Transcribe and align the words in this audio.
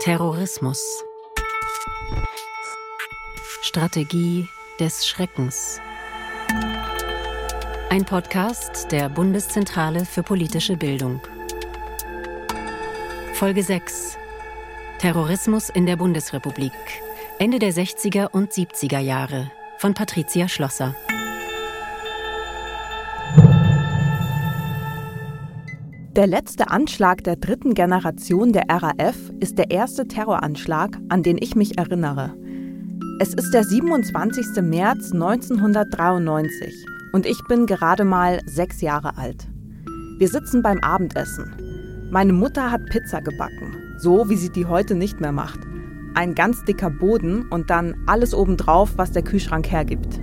Terrorismus. 0.00 1.04
Strategie 3.60 4.48
des 4.78 5.06
Schreckens. 5.06 5.78
Ein 7.90 8.06
Podcast 8.06 8.92
der 8.92 9.10
Bundeszentrale 9.10 10.06
für 10.06 10.22
politische 10.22 10.78
Bildung. 10.78 11.20
Folge 13.34 13.62
6. 13.62 14.16
Terrorismus 15.00 15.68
in 15.68 15.84
der 15.84 15.96
Bundesrepublik. 15.96 16.72
Ende 17.38 17.58
der 17.58 17.74
60er 17.74 18.30
und 18.30 18.52
70er 18.52 19.00
Jahre 19.00 19.50
von 19.76 19.92
Patricia 19.92 20.48
Schlosser. 20.48 20.96
Der 26.20 26.26
letzte 26.26 26.68
Anschlag 26.68 27.24
der 27.24 27.36
dritten 27.36 27.72
Generation 27.72 28.52
der 28.52 28.64
RAF 28.68 29.16
ist 29.40 29.56
der 29.56 29.70
erste 29.70 30.06
Terroranschlag, 30.06 30.98
an 31.08 31.22
den 31.22 31.38
ich 31.40 31.56
mich 31.56 31.78
erinnere. 31.78 32.34
Es 33.20 33.32
ist 33.32 33.54
der 33.54 33.64
27. 33.64 34.62
März 34.62 35.12
1993 35.14 36.74
und 37.14 37.24
ich 37.24 37.42
bin 37.48 37.64
gerade 37.64 38.04
mal 38.04 38.40
sechs 38.44 38.82
Jahre 38.82 39.16
alt. 39.16 39.48
Wir 40.18 40.28
sitzen 40.28 40.60
beim 40.60 40.80
Abendessen. 40.80 41.54
Meine 42.10 42.34
Mutter 42.34 42.70
hat 42.70 42.84
Pizza 42.90 43.22
gebacken, 43.22 43.74
so 43.96 44.28
wie 44.28 44.36
sie 44.36 44.50
die 44.50 44.66
heute 44.66 44.96
nicht 44.96 45.22
mehr 45.22 45.32
macht. 45.32 45.60
Ein 46.12 46.34
ganz 46.34 46.62
dicker 46.66 46.90
Boden 46.90 47.48
und 47.48 47.70
dann 47.70 47.94
alles 48.06 48.34
obendrauf, 48.34 48.92
was 48.96 49.12
der 49.12 49.22
Kühlschrank 49.22 49.70
hergibt. 49.70 50.20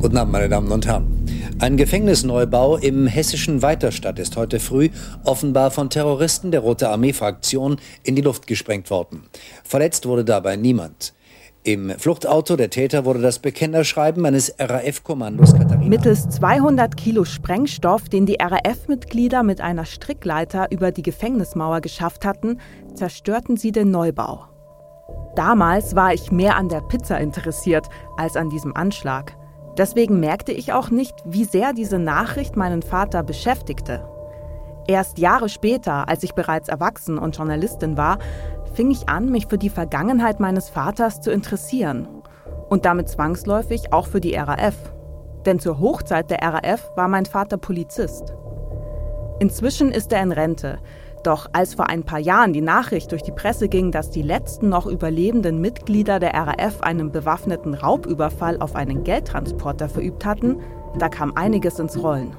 Guten 0.00 0.16
Abend, 0.16 0.32
meine 0.32 0.48
Damen 0.48 0.72
und 0.72 0.84
Herren. 0.84 1.15
Ein 1.58 1.76
Gefängnisneubau 1.76 2.76
im 2.76 3.06
hessischen 3.06 3.62
Weiterstadt 3.62 4.18
ist 4.18 4.36
heute 4.36 4.60
früh 4.60 4.90
offenbar 5.24 5.70
von 5.70 5.90
Terroristen 5.90 6.50
der 6.50 6.60
Rote 6.60 6.88
Armee-Fraktion 6.90 7.78
in 8.02 8.14
die 8.14 8.22
Luft 8.22 8.46
gesprengt 8.46 8.90
worden. 8.90 9.24
Verletzt 9.64 10.06
wurde 10.06 10.24
dabei 10.24 10.56
niemand. 10.56 11.14
Im 11.62 11.90
Fluchtauto 11.90 12.54
der 12.54 12.70
Täter 12.70 13.04
wurde 13.04 13.20
das 13.20 13.40
Bekennerschreiben 13.40 14.24
eines 14.24 14.54
RAF-Kommandos 14.58 15.52
Katharina. 15.52 15.88
Mittels 15.88 16.28
200 16.28 16.96
Kilo 16.96 17.24
Sprengstoff, 17.24 18.08
den 18.08 18.24
die 18.24 18.36
RAF-Mitglieder 18.40 19.42
mit 19.42 19.60
einer 19.60 19.84
Strickleiter 19.84 20.70
über 20.70 20.92
die 20.92 21.02
Gefängnismauer 21.02 21.80
geschafft 21.80 22.24
hatten, 22.24 22.60
zerstörten 22.94 23.56
sie 23.56 23.72
den 23.72 23.90
Neubau. 23.90 24.44
Damals 25.34 25.94
war 25.94 26.14
ich 26.14 26.30
mehr 26.30 26.56
an 26.56 26.68
der 26.68 26.80
Pizza 26.80 27.18
interessiert 27.18 27.86
als 28.16 28.36
an 28.36 28.48
diesem 28.48 28.74
Anschlag. 28.76 29.35
Deswegen 29.76 30.20
merkte 30.20 30.52
ich 30.52 30.72
auch 30.72 30.90
nicht, 30.90 31.14
wie 31.24 31.44
sehr 31.44 31.72
diese 31.72 31.98
Nachricht 31.98 32.56
meinen 32.56 32.82
Vater 32.82 33.22
beschäftigte. 33.22 34.08
Erst 34.88 35.18
Jahre 35.18 35.48
später, 35.48 36.08
als 36.08 36.22
ich 36.22 36.34
bereits 36.34 36.68
erwachsen 36.68 37.18
und 37.18 37.36
Journalistin 37.36 37.96
war, 37.96 38.18
fing 38.74 38.90
ich 38.90 39.08
an, 39.08 39.30
mich 39.30 39.48
für 39.48 39.58
die 39.58 39.70
Vergangenheit 39.70 40.40
meines 40.40 40.68
Vaters 40.68 41.20
zu 41.20 41.30
interessieren. 41.30 42.08
Und 42.68 42.84
damit 42.84 43.08
zwangsläufig 43.08 43.92
auch 43.92 44.06
für 44.06 44.20
die 44.20 44.34
RAF. 44.34 44.76
Denn 45.44 45.58
zur 45.58 45.78
Hochzeit 45.78 46.30
der 46.30 46.42
RAF 46.42 46.90
war 46.96 47.08
mein 47.08 47.26
Vater 47.26 47.56
Polizist. 47.56 48.34
Inzwischen 49.38 49.92
ist 49.92 50.12
er 50.12 50.22
in 50.22 50.32
Rente, 50.32 50.78
doch 51.22 51.48
als 51.52 51.74
vor 51.74 51.88
ein 51.88 52.04
paar 52.04 52.18
Jahren 52.18 52.52
die 52.52 52.60
Nachricht 52.60 53.12
durch 53.12 53.22
die 53.22 53.32
Presse 53.32 53.68
ging, 53.68 53.90
dass 53.90 54.10
die 54.10 54.22
letzten 54.22 54.68
noch 54.68 54.86
überlebenden 54.86 55.60
Mitglieder 55.60 56.18
der 56.18 56.34
RAF 56.34 56.80
einen 56.80 57.12
bewaffneten 57.12 57.74
Raubüberfall 57.74 58.58
auf 58.58 58.74
einen 58.74 59.04
Geldtransporter 59.04 59.88
verübt 59.88 60.24
hatten, 60.24 60.60
da 60.98 61.08
kam 61.08 61.32
einiges 61.36 61.78
ins 61.78 62.02
Rollen. 62.02 62.36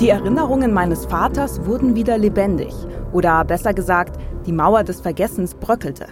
Die 0.00 0.08
Erinnerungen 0.08 0.72
meines 0.72 1.06
Vaters 1.06 1.64
wurden 1.64 1.94
wieder 1.94 2.18
lebendig. 2.18 2.74
Oder 3.12 3.44
besser 3.44 3.72
gesagt, 3.72 4.18
die 4.46 4.52
Mauer 4.52 4.82
des 4.82 5.00
Vergessens 5.00 5.54
bröckelte. 5.54 6.06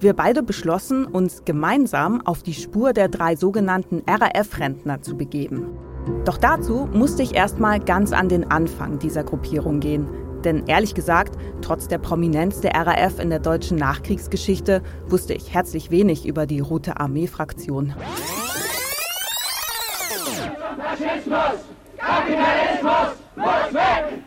Wir 0.00 0.14
beide 0.14 0.42
beschlossen, 0.42 1.04
uns 1.04 1.44
gemeinsam 1.44 2.24
auf 2.24 2.42
die 2.42 2.54
Spur 2.54 2.92
der 2.92 3.08
drei 3.08 3.36
sogenannten 3.36 4.02
RAF-Rentner 4.08 5.02
zu 5.02 5.16
begeben. 5.16 5.76
Doch 6.24 6.36
dazu 6.36 6.88
musste 6.92 7.22
ich 7.22 7.34
erstmal 7.34 7.80
ganz 7.80 8.12
an 8.12 8.28
den 8.28 8.50
Anfang 8.50 8.98
dieser 8.98 9.24
Gruppierung 9.24 9.80
gehen. 9.80 10.06
Denn 10.44 10.66
ehrlich 10.66 10.94
gesagt, 10.94 11.36
trotz 11.62 11.88
der 11.88 11.98
Prominenz 11.98 12.60
der 12.60 12.72
RAF 12.74 13.18
in 13.18 13.30
der 13.30 13.40
deutschen 13.40 13.76
Nachkriegsgeschichte 13.76 14.82
wusste 15.06 15.34
ich 15.34 15.52
herzlich 15.52 15.90
wenig 15.90 16.26
über 16.26 16.46
die 16.46 16.60
Rote 16.60 17.00
Armee-Fraktion. 17.00 17.94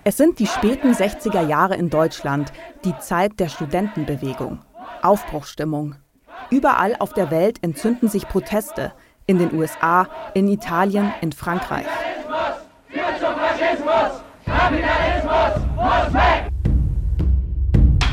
Es 0.04 0.18
sind 0.18 0.40
die 0.40 0.48
späten 0.48 0.94
60er 0.94 1.48
Jahre 1.48 1.76
in 1.76 1.90
Deutschland, 1.90 2.52
die 2.84 2.98
Zeit 3.00 3.40
der 3.40 3.50
Studentenbewegung. 3.50 4.60
Aufbruchstimmung. 5.02 5.96
Überall 6.50 6.96
auf 7.00 7.14
der 7.14 7.32
Welt 7.32 7.64
entzünden 7.64 8.10
sich 8.10 8.28
Proteste, 8.28 8.94
in 9.26 9.38
den 9.38 9.54
USA, 9.54 10.08
in 10.34 10.48
Italien, 10.48 11.14
in 11.22 11.32
Frankreich. 11.32 11.86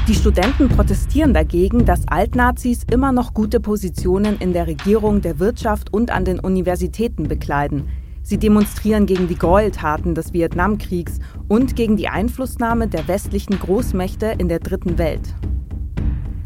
Die 0.09 0.15
Studenten 0.15 0.71
protestieren 0.71 1.35
dagegen, 1.35 1.85
dass 1.85 2.09
Altnazis 2.09 2.85
immer 2.91 3.13
noch 3.13 3.35
gute 3.35 3.61
Positionen 3.61 4.39
in 4.39 4.55
der 4.55 4.67
Regierung, 4.67 5.21
der 5.21 5.39
Wirtschaft 5.39 5.93
und 5.93 6.11
an 6.11 6.25
den 6.25 6.41
Universitäten 6.41 7.29
bekleiden. 7.29 7.89
Sie 8.23 8.39
demonstrieren 8.39 9.05
gegen 9.05 9.29
die 9.29 9.37
Gräueltaten 9.37 10.15
des 10.15 10.33
Vietnamkriegs 10.33 11.19
und 11.49 11.77
gegen 11.77 11.97
die 11.97 12.09
Einflussnahme 12.09 12.89
der 12.89 13.07
westlichen 13.07 13.59
Großmächte 13.59 14.35
in 14.39 14.49
der 14.49 14.61
Dritten 14.61 14.97
Welt. 14.97 15.35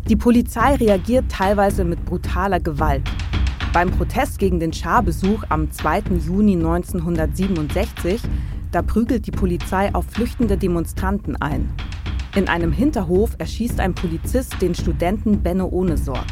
Die 0.08 0.16
Polizei 0.16 0.74
reagiert 0.74 1.30
teilweise 1.30 1.84
mit 1.84 2.04
brutaler 2.04 2.58
Gewalt. 2.58 3.08
Beim 3.72 3.90
Protest 3.90 4.38
gegen 4.38 4.60
den 4.60 4.74
Scharbesuch 4.74 5.44
am 5.48 5.70
2. 5.70 6.02
Juni 6.26 6.56
1967, 6.56 8.20
da 8.70 8.82
prügelt 8.82 9.26
die 9.26 9.30
Polizei 9.30 9.94
auf 9.94 10.04
flüchtende 10.10 10.58
Demonstranten 10.58 11.36
ein. 11.40 11.74
In 12.36 12.48
einem 12.48 12.70
Hinterhof 12.70 13.30
erschießt 13.38 13.80
ein 13.80 13.94
Polizist 13.94 14.60
den 14.60 14.74
Studenten 14.74 15.42
Benno 15.42 15.68
Ohnesorg. 15.68 16.26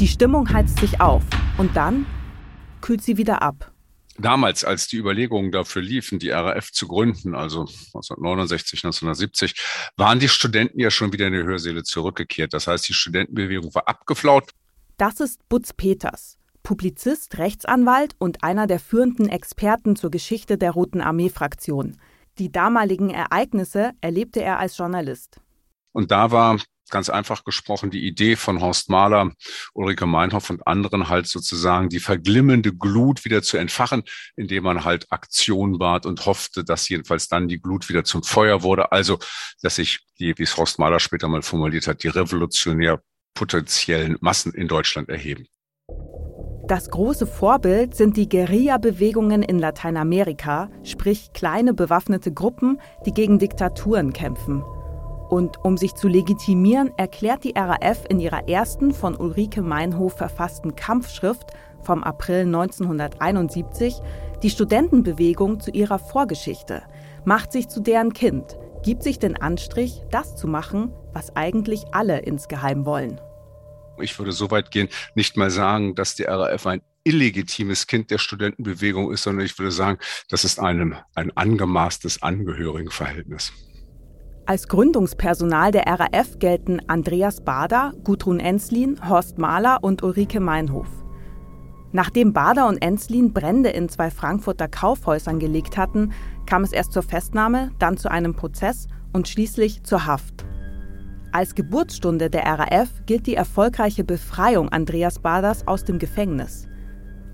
Die 0.00 0.08
Stimmung 0.08 0.50
heizt 0.50 0.78
sich 0.80 1.02
auf 1.02 1.22
und 1.58 1.76
dann 1.76 2.06
kühlt 2.80 3.02
sie 3.02 3.18
wieder 3.18 3.42
ab. 3.42 3.72
Damals, 4.16 4.64
als 4.64 4.88
die 4.88 4.96
Überlegungen 4.96 5.52
dafür 5.52 5.82
liefen, 5.82 6.18
die 6.18 6.30
RAF 6.30 6.72
zu 6.72 6.88
gründen, 6.88 7.34
also 7.34 7.66
1969, 7.92 8.84
1970, 8.84 9.54
waren 9.98 10.18
die 10.18 10.30
Studenten 10.30 10.80
ja 10.80 10.90
schon 10.90 11.12
wieder 11.12 11.26
in 11.26 11.34
die 11.34 11.42
Hörsäle 11.42 11.82
zurückgekehrt. 11.82 12.54
Das 12.54 12.66
heißt, 12.66 12.88
die 12.88 12.94
Studentenbewegung 12.94 13.74
war 13.74 13.86
abgeflaut. 13.86 14.52
Das 14.98 15.20
ist 15.20 15.46
Butz 15.50 15.74
Peters, 15.74 16.38
Publizist, 16.62 17.36
Rechtsanwalt 17.36 18.16
und 18.18 18.42
einer 18.42 18.66
der 18.66 18.80
führenden 18.80 19.28
Experten 19.28 19.94
zur 19.94 20.10
Geschichte 20.10 20.56
der 20.56 20.70
Roten 20.70 21.02
Armee-Fraktion. 21.02 21.98
Die 22.38 22.50
damaligen 22.50 23.10
Ereignisse 23.10 23.90
erlebte 24.00 24.40
er 24.40 24.58
als 24.58 24.78
Journalist. 24.78 25.38
Und 25.92 26.10
da 26.10 26.30
war 26.30 26.58
ganz 26.88 27.10
einfach 27.10 27.44
gesprochen 27.44 27.90
die 27.90 28.06
Idee 28.06 28.36
von 28.36 28.62
Horst 28.62 28.88
Mahler, 28.88 29.32
Ulrike 29.74 30.06
Meinhoff 30.06 30.48
und 30.48 30.66
anderen 30.66 31.10
halt 31.10 31.26
sozusagen 31.26 31.90
die 31.90 32.00
verglimmende 32.00 32.72
Glut 32.72 33.26
wieder 33.26 33.42
zu 33.42 33.58
entfachen, 33.58 34.02
indem 34.34 34.64
man 34.64 34.84
halt 34.86 35.12
Aktion 35.12 35.78
bat 35.78 36.06
und 36.06 36.24
hoffte, 36.24 36.64
dass 36.64 36.88
jedenfalls 36.88 37.28
dann 37.28 37.48
die 37.48 37.60
Glut 37.60 37.90
wieder 37.90 38.04
zum 38.04 38.22
Feuer 38.22 38.62
wurde. 38.62 38.92
Also, 38.92 39.18
dass 39.60 39.76
sich 39.76 40.00
die, 40.18 40.38
wie 40.38 40.44
es 40.44 40.56
Horst 40.56 40.78
Mahler 40.78 41.00
später 41.00 41.28
mal 41.28 41.42
formuliert 41.42 41.86
hat, 41.86 42.02
die 42.02 42.08
revolutionär 42.08 43.02
potenziellen 43.36 44.16
Massen 44.20 44.52
in 44.52 44.66
Deutschland 44.66 45.08
erheben. 45.08 45.46
Das 46.66 46.90
große 46.90 47.28
Vorbild 47.28 47.94
sind 47.94 48.16
die 48.16 48.28
Guerilla-Bewegungen 48.28 49.44
in 49.44 49.60
Lateinamerika, 49.60 50.68
sprich 50.82 51.32
kleine 51.32 51.74
bewaffnete 51.74 52.32
Gruppen, 52.32 52.80
die 53.06 53.12
gegen 53.12 53.38
Diktaturen 53.38 54.12
kämpfen. 54.12 54.64
Und 55.28 55.64
um 55.64 55.76
sich 55.76 55.94
zu 55.94 56.08
legitimieren, 56.08 56.90
erklärt 56.96 57.44
die 57.44 57.54
RAF 57.56 58.04
in 58.08 58.18
ihrer 58.18 58.48
ersten 58.48 58.92
von 58.92 59.14
Ulrike 59.14 59.62
Meinhof 59.62 60.16
verfassten 60.16 60.74
Kampfschrift 60.74 61.52
vom 61.82 62.02
April 62.02 62.46
1971 62.46 64.00
die 64.42 64.50
Studentenbewegung 64.50 65.60
zu 65.60 65.70
ihrer 65.70 66.00
Vorgeschichte, 66.00 66.82
macht 67.24 67.52
sich 67.52 67.68
zu 67.68 67.80
deren 67.80 68.12
Kind, 68.12 68.58
gibt 68.82 69.04
sich 69.04 69.20
den 69.20 69.36
Anstrich, 69.36 70.02
das 70.10 70.34
zu 70.34 70.48
machen, 70.48 70.92
was 71.12 71.34
eigentlich 71.36 71.84
alle 71.92 72.18
insgeheim 72.18 72.86
wollen. 72.86 73.20
Ich 74.00 74.18
würde 74.18 74.32
so 74.32 74.50
weit 74.50 74.70
gehen, 74.70 74.88
nicht 75.14 75.36
mal 75.36 75.50
sagen, 75.50 75.94
dass 75.94 76.14
die 76.14 76.24
RAF 76.24 76.66
ein 76.66 76.82
illegitimes 77.04 77.86
Kind 77.86 78.10
der 78.10 78.18
Studentenbewegung 78.18 79.12
ist, 79.12 79.22
sondern 79.22 79.46
ich 79.46 79.58
würde 79.58 79.70
sagen, 79.70 79.98
das 80.28 80.44
ist 80.44 80.58
einem 80.58 80.96
ein 81.14 81.36
angemaßtes 81.36 82.22
Angehörigenverhältnis. 82.22 83.52
Als 84.44 84.68
Gründungspersonal 84.68 85.72
der 85.72 85.86
RAF 85.86 86.38
gelten 86.38 86.80
Andreas 86.88 87.44
Bader, 87.44 87.92
Gudrun 88.04 88.38
Enslin, 88.38 89.08
Horst 89.08 89.38
Mahler 89.38 89.82
und 89.82 90.02
Ulrike 90.02 90.40
Meinhof. 90.40 90.88
Nachdem 91.92 92.32
Bader 92.32 92.68
und 92.68 92.78
Enslin 92.78 93.32
Brände 93.32 93.70
in 93.70 93.88
zwei 93.88 94.10
Frankfurter 94.10 94.68
Kaufhäusern 94.68 95.38
gelegt 95.38 95.76
hatten, 95.76 96.12
kam 96.44 96.62
es 96.62 96.72
erst 96.72 96.92
zur 96.92 97.02
Festnahme, 97.02 97.72
dann 97.78 97.96
zu 97.96 98.10
einem 98.10 98.34
Prozess 98.34 98.86
und 99.12 99.28
schließlich 99.28 99.82
zur 99.82 100.06
Haft. 100.06 100.44
Als 101.36 101.54
Geburtsstunde 101.54 102.30
der 102.30 102.46
RAF 102.46 102.88
gilt 103.04 103.26
die 103.26 103.34
erfolgreiche 103.34 104.04
Befreiung 104.04 104.70
Andreas 104.70 105.18
Baders 105.18 105.68
aus 105.68 105.84
dem 105.84 105.98
Gefängnis. 105.98 106.66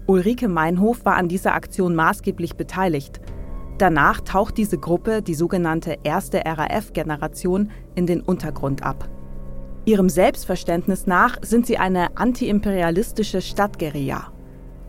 Ulrike 0.08 0.48
Meinhof 0.48 1.04
war 1.04 1.14
an 1.14 1.28
dieser 1.28 1.54
Aktion 1.54 1.94
maßgeblich 1.94 2.56
beteiligt. 2.56 3.20
Danach 3.78 4.20
taucht 4.20 4.58
diese 4.58 4.76
Gruppe, 4.76 5.22
die 5.22 5.36
sogenannte 5.36 5.98
erste 6.02 6.42
RAF-Generation, 6.44 7.70
in 7.94 8.08
den 8.08 8.22
Untergrund 8.22 8.82
ab. 8.82 9.08
Ihrem 9.84 10.08
Selbstverständnis 10.08 11.06
nach 11.06 11.38
sind 11.42 11.64
sie 11.66 11.78
eine 11.78 12.16
antiimperialistische 12.16 13.40
Stadtguerilla. 13.40 14.32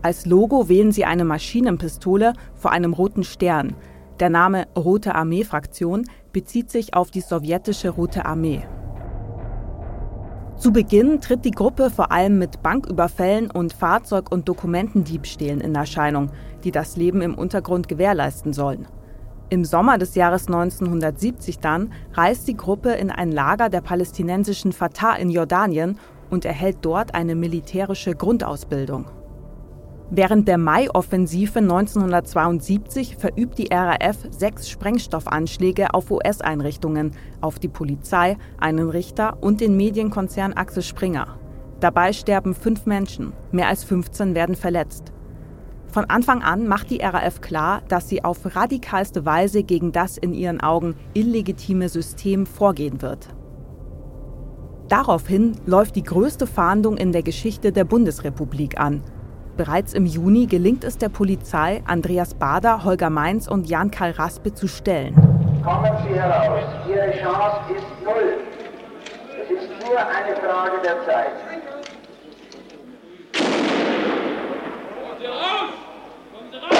Als 0.02 0.26
Logo 0.26 0.68
wählen 0.68 0.90
sie 0.90 1.04
eine 1.04 1.24
Maschinenpistole 1.24 2.32
vor 2.56 2.72
einem 2.72 2.92
roten 2.92 3.22
Stern. 3.22 3.76
Der 4.18 4.28
Name 4.28 4.66
Rote 4.76 5.14
Armee-Fraktion 5.14 6.04
bezieht 6.32 6.68
sich 6.68 6.94
auf 6.94 7.12
die 7.12 7.20
sowjetische 7.20 7.90
Rote 7.90 8.26
Armee. 8.26 8.64
Zu 10.56 10.72
Beginn 10.72 11.20
tritt 11.20 11.44
die 11.44 11.50
Gruppe 11.50 11.90
vor 11.90 12.12
allem 12.12 12.38
mit 12.38 12.62
Banküberfällen 12.62 13.50
und 13.50 13.72
Fahrzeug- 13.72 14.32
und 14.32 14.48
Dokumentendiebstählen 14.48 15.60
in 15.60 15.74
Erscheinung, 15.74 16.30
die 16.62 16.70
das 16.70 16.96
Leben 16.96 17.20
im 17.22 17.34
Untergrund 17.34 17.88
gewährleisten 17.88 18.52
sollen. 18.52 18.86
Im 19.50 19.64
Sommer 19.64 19.98
des 19.98 20.14
Jahres 20.14 20.46
1970 20.46 21.58
dann 21.58 21.92
reist 22.12 22.48
die 22.48 22.56
Gruppe 22.56 22.92
in 22.92 23.10
ein 23.10 23.30
Lager 23.30 23.68
der 23.68 23.82
palästinensischen 23.82 24.72
Fatah 24.72 25.16
in 25.16 25.28
Jordanien 25.28 25.98
und 26.30 26.44
erhält 26.44 26.78
dort 26.80 27.14
eine 27.14 27.34
militärische 27.34 28.14
Grundausbildung. 28.14 29.06
Während 30.10 30.48
der 30.48 30.58
Mai-Offensive 30.58 31.60
1972 31.60 33.16
verübt 33.16 33.58
die 33.58 33.68
RAF 33.72 34.18
sechs 34.30 34.68
Sprengstoffanschläge 34.68 35.94
auf 35.94 36.10
US-Einrichtungen, 36.10 37.12
auf 37.40 37.58
die 37.58 37.68
Polizei, 37.68 38.36
einen 38.58 38.90
Richter 38.90 39.38
und 39.40 39.60
den 39.62 39.76
Medienkonzern 39.76 40.52
Axel 40.52 40.82
Springer. 40.82 41.38
Dabei 41.80 42.12
sterben 42.12 42.54
fünf 42.54 42.84
Menschen, 42.84 43.32
mehr 43.50 43.68
als 43.68 43.82
15 43.84 44.34
werden 44.34 44.56
verletzt. 44.56 45.12
Von 45.88 46.04
Anfang 46.10 46.42
an 46.42 46.68
macht 46.68 46.90
die 46.90 46.98
RAF 46.98 47.40
klar, 47.40 47.82
dass 47.88 48.08
sie 48.08 48.24
auf 48.24 48.54
radikalste 48.54 49.24
Weise 49.24 49.62
gegen 49.62 49.92
das 49.92 50.18
in 50.18 50.34
ihren 50.34 50.60
Augen 50.60 50.96
illegitime 51.14 51.88
System 51.88 52.46
vorgehen 52.46 53.00
wird. 53.00 53.28
Daraufhin 54.88 55.52
läuft 55.64 55.96
die 55.96 56.02
größte 56.02 56.46
Fahndung 56.46 56.98
in 56.98 57.12
der 57.12 57.22
Geschichte 57.22 57.72
der 57.72 57.84
Bundesrepublik 57.84 58.78
an– 58.78 59.02
Bereits 59.56 59.94
im 59.94 60.04
Juni 60.04 60.46
gelingt 60.46 60.82
es 60.82 60.98
der 60.98 61.08
Polizei, 61.08 61.80
Andreas 61.86 62.34
Bader, 62.34 62.82
Holger 62.82 63.08
Mainz 63.08 63.46
und 63.46 63.68
Jan-Karl 63.68 64.10
Raspe 64.10 64.52
zu 64.52 64.66
stellen. 64.66 65.14
Kommen 65.64 65.92
Sie 66.02 66.14
heraus. 66.18 66.64
Ihre 66.88 67.12
Chance 67.22 67.60
ist 67.76 67.86
null. 68.04 68.38
Es 69.30 69.50
ist 69.50 69.70
nur 69.86 69.96
eine 69.96 70.34
Frage 70.36 70.72
der 70.82 71.04
Zeit. 71.06 71.32
Kommen 75.00 75.18
Sie 75.20 75.26
raus! 75.26 75.70
Kommen 76.32 76.50
Sie 76.50 76.58
raus! 76.58 76.74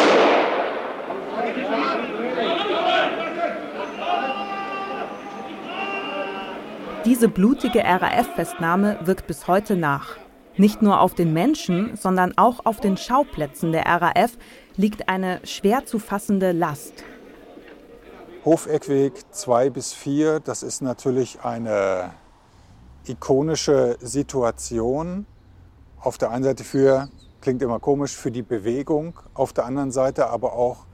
Diese 7.05 7.29
blutige 7.29 7.85
RAF-Festnahme 7.85 8.99
wirkt 9.05 9.29
bis 9.29 9.47
heute 9.47 9.77
nach. 9.77 10.24
Nicht 10.57 10.83
nur 10.83 11.01
auf 11.01 11.15
den 11.15 11.33
Menschen, 11.33 11.97
sondern 11.97 12.39
auch 12.39 12.65
auf 12.65 12.81
den 12.81 12.97
Schauplätzen 12.97 13.73
der 13.73 13.87
RAF 13.87 14.39
liegt 14.77 15.09
eine 15.09 15.41
schwer 15.45 15.85
zu 15.85 15.99
fassende 15.99 16.53
Last. 16.53 17.03
Hofeckweg 18.45 19.15
2 19.33 19.71
bis 19.71 19.93
4, 19.95 20.39
das 20.39 20.63
ist 20.63 20.81
natürlich 20.81 21.41
eine 21.41 22.13
ikonische 23.07 23.97
Situation. 24.01 25.27
Auf 25.99 26.19
der 26.19 26.31
einen 26.31 26.45
Seite 26.45 26.63
für, 26.63 27.09
klingt 27.41 27.61
immer 27.61 27.81
komisch, 27.81 28.15
für 28.15 28.31
die 28.31 28.43
Bewegung, 28.43 29.19
auf 29.35 29.53
der 29.55 29.65
anderen 29.65 29.91
Seite 29.91 30.29
aber 30.29 30.53
auch 30.53 30.85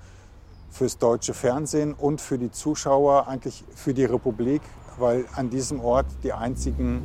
fürs 0.71 0.97
deutsche 0.97 1.35
Fernsehen 1.35 1.93
und 1.93 2.23
für 2.23 2.39
die 2.39 2.51
Zuschauer, 2.51 3.29
eigentlich 3.29 3.65
für 3.75 3.93
die 3.93 4.05
Republik, 4.05 4.63
weil 5.01 5.27
an 5.35 5.51
diesem 5.51 5.81
Ort 5.81 6.07
die 6.23 6.33
einzigen 6.33 7.03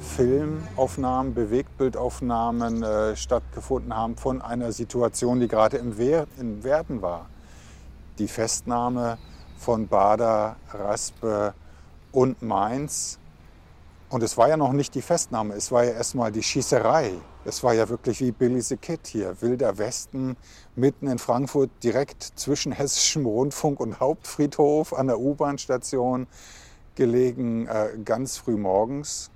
Filmaufnahmen, 0.00 1.34
Bewegtbildaufnahmen 1.34 2.82
äh, 2.82 3.16
stattgefunden 3.16 3.94
haben 3.94 4.16
von 4.16 4.40
einer 4.40 4.72
Situation, 4.72 5.40
die 5.40 5.48
gerade 5.48 5.78
im, 5.78 5.98
Wer 5.98 6.26
im 6.38 6.62
Werden 6.62 7.02
war. 7.02 7.26
Die 8.18 8.28
Festnahme 8.28 9.18
von 9.58 9.88
Bader, 9.88 10.56
Raspe 10.72 11.54
und 12.12 12.42
Mainz. 12.42 13.18
Und 14.08 14.22
es 14.22 14.36
war 14.38 14.48
ja 14.48 14.56
noch 14.56 14.72
nicht 14.72 14.94
die 14.94 15.02
Festnahme, 15.02 15.54
es 15.54 15.70
war 15.70 15.84
ja 15.84 15.92
erstmal 15.92 16.32
die 16.32 16.42
Schießerei. 16.42 17.12
Es 17.44 17.62
war 17.62 17.74
ja 17.74 17.88
wirklich 17.88 18.20
wie 18.20 18.30
Billy 18.30 18.60
the 18.60 18.76
Kid 18.76 19.06
hier, 19.06 19.40
Wilder 19.40 19.78
Westen, 19.78 20.36
mitten 20.76 21.06
in 21.06 21.18
Frankfurt, 21.18 21.70
direkt 21.82 22.22
zwischen 22.22 22.72
Hessischem 22.72 23.26
Rundfunk 23.26 23.80
und 23.80 24.00
Hauptfriedhof 24.00 24.92
an 24.92 25.08
der 25.08 25.18
U-Bahn-Station 25.18 26.26
gelegen, 26.98 27.66
äh, 27.68 27.90
ganz 28.04 28.36
früh 28.36 28.56
morgens. 28.56 29.30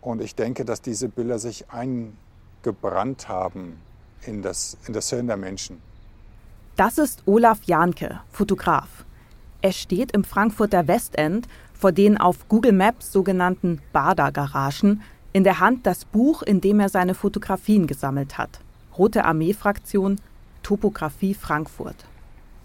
Und 0.00 0.20
ich 0.20 0.34
denke, 0.34 0.64
dass 0.64 0.80
diese 0.80 1.08
Bilder 1.08 1.38
sich 1.38 1.64
eingebrannt 1.70 3.28
haben 3.28 3.80
in 4.24 4.42
das, 4.42 4.76
in 4.86 4.92
das 4.92 5.10
Hirn 5.10 5.26
der 5.26 5.38
Menschen. 5.38 5.80
Das 6.76 6.98
ist 6.98 7.22
Olaf 7.26 7.64
Jahnke, 7.64 8.20
Fotograf. 8.30 9.04
Er 9.62 9.72
steht 9.72 10.12
im 10.12 10.22
Frankfurter 10.22 10.86
Westend 10.86 11.48
vor 11.72 11.92
den 11.92 12.18
auf 12.18 12.46
Google 12.48 12.72
Maps 12.72 13.10
sogenannten 13.10 13.80
Bader-Garagen, 13.92 15.02
in 15.32 15.44
der 15.44 15.60
Hand 15.60 15.86
das 15.86 16.04
Buch, 16.04 16.42
in 16.42 16.60
dem 16.60 16.78
er 16.78 16.88
seine 16.88 17.14
Fotografien 17.14 17.86
gesammelt 17.86 18.38
hat. 18.38 18.60
Rote 18.96 19.24
Armee-Fraktion, 19.24 20.20
Topographie 20.62 21.34
Frankfurt. 21.34 22.04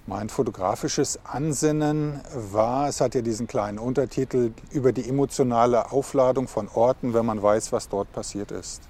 Mein 0.05 0.27
fotografisches 0.27 1.17
Ansinnen 1.23 2.19
war, 2.35 2.89
es 2.89 2.99
hat 2.99 3.15
ja 3.15 3.21
diesen 3.21 3.47
kleinen 3.47 3.79
Untertitel, 3.79 4.51
über 4.71 4.91
die 4.91 5.07
emotionale 5.07 5.93
Aufladung 5.93 6.49
von 6.49 6.67
Orten, 6.67 7.13
wenn 7.13 7.25
man 7.25 7.41
weiß, 7.41 7.71
was 7.71 7.87
dort 7.87 8.11
passiert 8.11 8.51
ist. 8.51 8.81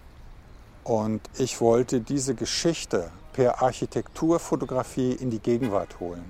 Und 0.83 1.21
ich 1.37 1.61
wollte 1.61 2.01
diese 2.01 2.33
Geschichte 2.33 3.11
per 3.31 3.61
Architekturfotografie 3.61 5.11
in 5.13 5.29
die 5.29 5.37
Gegenwart 5.37 5.99
holen. 5.99 6.25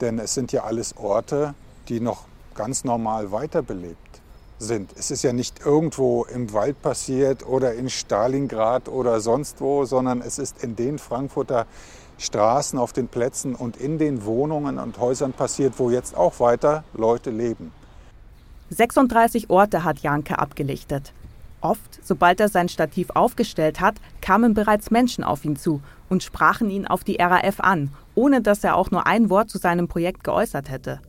Denn 0.00 0.20
es 0.20 0.32
sind 0.32 0.52
ja 0.52 0.62
alles 0.62 0.96
Orte, 0.96 1.54
die 1.88 1.98
noch 1.98 2.26
ganz 2.54 2.84
normal 2.84 3.32
weiterbelebt 3.32 3.98
sind. 4.60 4.92
Es 4.96 5.10
ist 5.10 5.24
ja 5.24 5.32
nicht 5.32 5.66
irgendwo 5.66 6.24
im 6.24 6.52
Wald 6.52 6.80
passiert 6.82 7.44
oder 7.44 7.74
in 7.74 7.90
Stalingrad 7.90 8.88
oder 8.88 9.20
sonst 9.20 9.60
wo, 9.60 9.84
sondern 9.84 10.20
es 10.20 10.38
ist 10.38 10.62
in 10.62 10.76
den 10.76 11.00
Frankfurter 11.00 11.66
Straßen, 12.18 12.78
auf 12.78 12.92
den 12.92 13.08
Plätzen 13.08 13.54
und 13.54 13.76
in 13.76 13.98
den 13.98 14.24
Wohnungen 14.24 14.78
und 14.78 14.98
Häusern 14.98 15.32
passiert, 15.32 15.74
wo 15.78 15.90
jetzt 15.90 16.16
auch 16.16 16.40
weiter 16.40 16.84
Leute 16.94 17.30
leben. 17.30 17.72
36 18.70 19.50
Orte 19.50 19.84
hat 19.84 20.00
Janke 20.00 20.38
abgelichtet. 20.38 21.12
Oft, 21.60 22.00
sobald 22.02 22.40
er 22.40 22.48
sein 22.48 22.68
Stativ 22.68 23.10
aufgestellt 23.10 23.80
hat, 23.80 23.94
kamen 24.20 24.52
bereits 24.52 24.90
Menschen 24.90 25.24
auf 25.24 25.44
ihn 25.44 25.56
zu 25.56 25.80
und 26.08 26.22
sprachen 26.22 26.68
ihn 26.68 26.86
auf 26.86 27.04
die 27.04 27.16
RAF 27.16 27.60
an, 27.60 27.90
ohne 28.14 28.42
dass 28.42 28.64
er 28.64 28.76
auch 28.76 28.90
nur 28.90 29.06
ein 29.06 29.30
Wort 29.30 29.48
zu 29.48 29.58
seinem 29.58 29.88
Projekt 29.88 30.24
geäußert 30.24 30.70
hätte. 30.70 31.00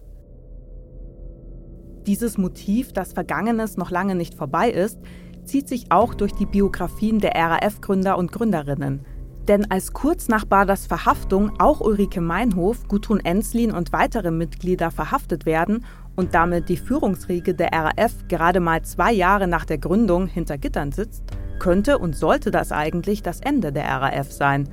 Dieses 2.08 2.38
Motiv, 2.38 2.94
dass 2.94 3.14
Vergangenes 3.14 3.78
noch 3.78 3.92
lange 3.92 4.16
nicht 4.16 4.36
vorbei 4.36 4.70
ist, 4.70 5.00
zieht 5.44 5.68
sich 5.68 5.92
auch 5.92 6.14
durch 6.14 6.34
die 6.34 6.46
Biografien 6.46 7.20
der 7.20 7.34
RAF-Gründer 7.36 8.18
und 8.18 8.32
Gründerinnen. 8.32 9.06
Denn 9.48 9.70
als 9.70 9.94
kurz 9.94 10.28
nach 10.28 10.46
Baders 10.46 10.88
Verhaftung 10.88 11.60
auch 11.60 11.80
Ulrike 11.80 12.22
Meinhof, 12.22 12.88
Gudrun 12.88 13.20
Enslin 13.20 13.72
und 13.72 13.94
weitere 13.94 14.32
Mitglieder 14.32 14.90
verhaftet 14.90 15.46
werden 15.46 15.86
und 16.16 16.34
damit 16.34 16.70
die 16.70 16.78
Führungsriege 16.78 17.54
der 17.54 17.72
RAF 17.72 18.28
gerade 18.28 18.60
mal 18.60 18.82
zwei 18.82 19.12
Jahre 19.12 19.48
nach 19.48 19.66
der 19.66 19.78
Gründung 19.78 20.28
hinter 20.28 20.58
Gittern 20.58 20.92
sitzt, 20.92 21.24
könnte 21.60 22.00
und 22.00 22.16
sollte 22.16 22.50
das 22.50 22.72
eigentlich 22.72 23.22
das 23.22 23.40
Ende 23.40 23.72
der 23.72 23.86
RAF 23.86 24.32
sein. 24.32 24.68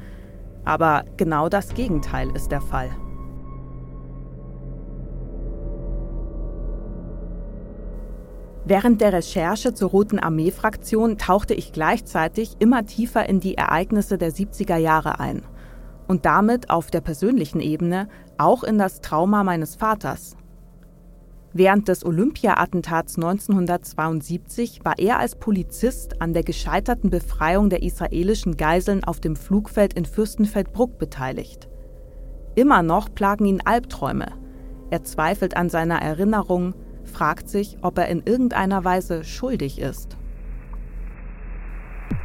Aber 0.64 1.04
genau 1.16 1.48
das 1.48 1.74
Gegenteil 1.74 2.30
ist 2.34 2.50
der 2.50 2.60
Fall. 2.60 2.90
Während 8.64 9.00
der 9.00 9.12
Recherche 9.12 9.74
zur 9.74 9.90
Roten 9.90 10.20
Armee-Fraktion 10.20 11.18
tauchte 11.18 11.52
ich 11.52 11.72
gleichzeitig 11.72 12.56
immer 12.60 12.86
tiefer 12.86 13.28
in 13.28 13.40
die 13.40 13.56
Ereignisse 13.56 14.18
der 14.18 14.30
70er 14.30 14.76
Jahre 14.76 15.18
ein. 15.18 15.42
Und 16.06 16.26
damit 16.26 16.70
auf 16.70 16.90
der 16.90 17.00
persönlichen 17.00 17.60
Ebene 17.60 18.08
auch 18.38 18.62
in 18.62 18.78
das 18.78 19.00
Trauma 19.00 19.42
meines 19.42 19.74
Vaters. 19.74 20.36
Während 21.54 21.88
des 21.88 22.04
Olympia-Attentats 22.06 23.16
1972 23.16 24.84
war 24.84 24.98
er 24.98 25.18
als 25.18 25.36
Polizist 25.36 26.22
an 26.22 26.32
der 26.32 26.44
gescheiterten 26.44 27.10
Befreiung 27.10 27.68
der 27.68 27.82
israelischen 27.82 28.56
Geiseln 28.56 29.04
auf 29.04 29.20
dem 29.20 29.36
Flugfeld 29.36 29.92
in 29.92 30.06
Fürstenfeldbruck 30.06 30.98
beteiligt. 30.98 31.68
Immer 32.54 32.82
noch 32.82 33.12
plagen 33.12 33.44
ihn 33.44 33.60
Albträume. 33.64 34.28
Er 34.90 35.02
zweifelt 35.04 35.56
an 35.56 35.68
seiner 35.68 36.00
Erinnerung, 36.00 36.74
fragt 37.04 37.48
sich, 37.48 37.78
ob 37.82 37.98
er 37.98 38.08
in 38.08 38.22
irgendeiner 38.24 38.84
Weise 38.84 39.24
schuldig 39.24 39.80
ist. 39.80 40.16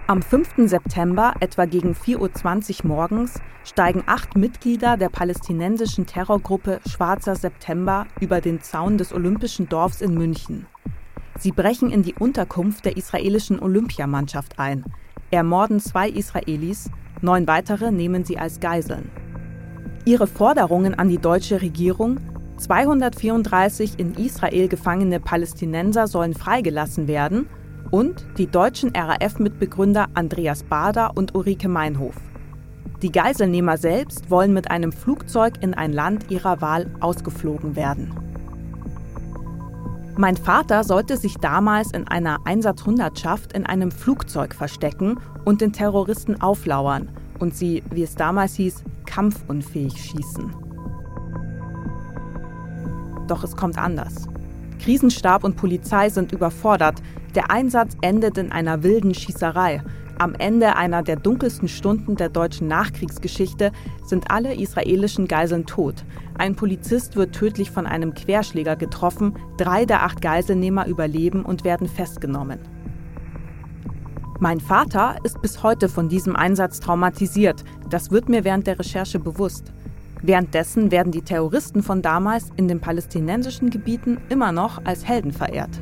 Am 0.07 0.21
5. 0.21 0.69
September, 0.69 1.33
etwa 1.41 1.65
gegen 1.65 1.93
4.20 1.93 2.83
Uhr 2.83 2.87
morgens, 2.87 3.41
steigen 3.65 4.03
acht 4.05 4.37
Mitglieder 4.37 4.95
der 4.95 5.09
palästinensischen 5.09 6.05
Terrorgruppe 6.05 6.79
Schwarzer 6.87 7.35
September 7.35 8.07
über 8.21 8.39
den 8.39 8.61
Zaun 8.61 8.97
des 8.97 9.13
Olympischen 9.13 9.67
Dorfs 9.67 9.99
in 9.99 10.13
München. 10.13 10.65
Sie 11.37 11.51
brechen 11.51 11.91
in 11.91 12.03
die 12.03 12.13
Unterkunft 12.13 12.85
der 12.85 12.95
israelischen 12.95 13.59
Olympiamannschaft 13.59 14.57
ein, 14.57 14.85
ermorden 15.29 15.79
zwei 15.79 16.09
Israelis, 16.09 16.89
neun 17.21 17.45
weitere 17.47 17.91
nehmen 17.91 18.23
sie 18.23 18.39
als 18.39 18.59
Geiseln. 18.59 19.11
Ihre 20.05 20.27
Forderungen 20.27 20.95
an 20.95 21.09
die 21.09 21.17
deutsche 21.17 21.61
Regierung 21.61 22.19
234 22.57 23.99
in 23.99 24.15
Israel 24.15 24.67
gefangene 24.67 25.19
Palästinenser 25.19 26.07
sollen 26.07 26.33
freigelassen 26.33 27.07
werden 27.07 27.47
und 27.91 28.25
die 28.37 28.47
deutschen 28.47 28.91
RAF-Mitbegründer 28.95 30.07
Andreas 30.13 30.63
Bader 30.63 31.11
und 31.15 31.35
Ulrike 31.35 31.69
Meinhof. 31.69 32.15
Die 33.01 33.11
Geiselnehmer 33.11 33.77
selbst 33.77 34.31
wollen 34.31 34.53
mit 34.53 34.71
einem 34.71 34.91
Flugzeug 34.91 35.61
in 35.61 35.73
ein 35.75 35.93
Land 35.93 36.31
ihrer 36.31 36.61
Wahl 36.61 36.89
ausgeflogen 36.99 37.75
werden. 37.75 38.11
Mein 40.17 40.35
Vater 40.35 40.83
sollte 40.83 41.15
sich 41.15 41.35
damals 41.35 41.91
in 41.91 42.07
einer 42.07 42.39
Einsatzhundertschaft 42.45 43.53
in 43.53 43.67
einem 43.67 43.91
Flugzeug 43.91 44.55
verstecken 44.55 45.19
und 45.45 45.61
den 45.61 45.73
Terroristen 45.73 46.41
auflauern 46.41 47.09
und 47.37 47.55
sie, 47.55 47.83
wie 47.91 48.01
es 48.01 48.15
damals 48.15 48.55
hieß, 48.55 48.83
kampfunfähig 49.05 49.95
schießen. 49.95 50.66
Doch 53.27 53.43
es 53.43 53.55
kommt 53.55 53.77
anders. 53.77 54.27
Krisenstab 54.79 55.43
und 55.43 55.55
Polizei 55.55 56.09
sind 56.09 56.31
überfordert. 56.31 57.01
Der 57.35 57.51
Einsatz 57.51 57.95
endet 58.01 58.37
in 58.37 58.51
einer 58.51 58.83
wilden 58.83 59.13
Schießerei. 59.13 59.81
Am 60.19 60.33
Ende 60.33 60.75
einer 60.75 61.03
der 61.03 61.15
dunkelsten 61.17 61.67
Stunden 61.67 62.15
der 62.15 62.29
deutschen 62.29 62.67
Nachkriegsgeschichte 62.67 63.71
sind 64.03 64.31
alle 64.31 64.55
israelischen 64.55 65.27
Geiseln 65.27 65.65
tot. 65.67 66.05
Ein 66.39 66.55
Polizist 66.55 67.15
wird 67.15 67.35
tödlich 67.35 67.69
von 67.69 67.85
einem 67.85 68.15
Querschläger 68.15 68.75
getroffen, 68.75 69.35
drei 69.57 69.85
der 69.85 70.03
acht 70.03 70.21
Geiselnehmer 70.21 70.87
überleben 70.87 71.43
und 71.43 71.63
werden 71.63 71.87
festgenommen. 71.87 72.59
Mein 74.39 74.59
Vater 74.59 75.17
ist 75.23 75.41
bis 75.41 75.63
heute 75.63 75.89
von 75.89 76.09
diesem 76.09 76.35
Einsatz 76.35 76.79
traumatisiert. 76.79 77.63
Das 77.89 78.11
wird 78.11 78.29
mir 78.29 78.43
während 78.43 78.67
der 78.67 78.79
Recherche 78.79 79.19
bewusst. 79.19 79.73
Währenddessen 80.21 80.91
werden 80.91 81.11
die 81.11 81.21
Terroristen 81.21 81.83
von 81.83 82.01
damals 82.01 82.51
in 82.55 82.67
den 82.67 82.79
palästinensischen 82.79 83.69
Gebieten 83.69 84.17
immer 84.29 84.51
noch 84.51 84.83
als 84.85 85.07
Helden 85.07 85.31
verehrt. 85.31 85.81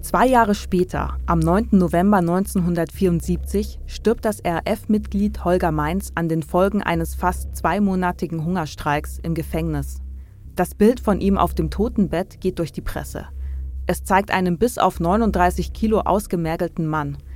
Zwei 0.00 0.26
Jahre 0.26 0.56
später, 0.56 1.18
am 1.26 1.38
9. 1.38 1.68
November 1.72 2.16
1974, 2.16 3.78
stirbt 3.86 4.24
das 4.24 4.42
RAF-Mitglied 4.44 5.44
Holger 5.44 5.70
Mainz 5.70 6.10
an 6.16 6.28
den 6.28 6.42
Folgen 6.42 6.82
eines 6.82 7.14
fast 7.14 7.54
zweimonatigen 7.54 8.44
Hungerstreiks 8.44 9.20
im 9.22 9.34
Gefängnis. 9.34 10.00
Das 10.56 10.74
Bild 10.74 10.98
von 10.98 11.20
ihm 11.20 11.38
auf 11.38 11.54
dem 11.54 11.70
Totenbett 11.70 12.40
geht 12.40 12.58
durch 12.58 12.72
die 12.72 12.80
Presse. 12.80 13.26
Es 13.86 14.02
zeigt 14.02 14.32
einen 14.32 14.58
bis 14.58 14.78
auf 14.78 14.98
39 14.98 15.72
Kilo 15.72 16.00
ausgemergelten 16.00 16.88
Mann– 16.88 17.18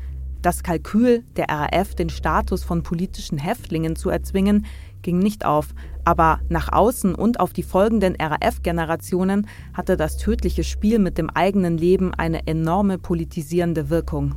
das 0.44 0.62
Kalkül 0.62 1.24
der 1.36 1.46
RAF, 1.48 1.94
den 1.94 2.10
Status 2.10 2.64
von 2.64 2.82
politischen 2.82 3.38
Häftlingen 3.38 3.96
zu 3.96 4.10
erzwingen, 4.10 4.66
ging 5.02 5.18
nicht 5.18 5.44
auf, 5.44 5.74
aber 6.04 6.40
nach 6.48 6.72
außen 6.72 7.14
und 7.14 7.40
auf 7.40 7.52
die 7.52 7.62
folgenden 7.62 8.16
RAF-Generationen 8.20 9.46
hatte 9.72 9.96
das 9.96 10.16
tödliche 10.16 10.64
Spiel 10.64 10.98
mit 10.98 11.18
dem 11.18 11.30
eigenen 11.30 11.78
Leben 11.78 12.12
eine 12.12 12.46
enorme 12.46 12.98
politisierende 12.98 13.90
Wirkung. 13.90 14.34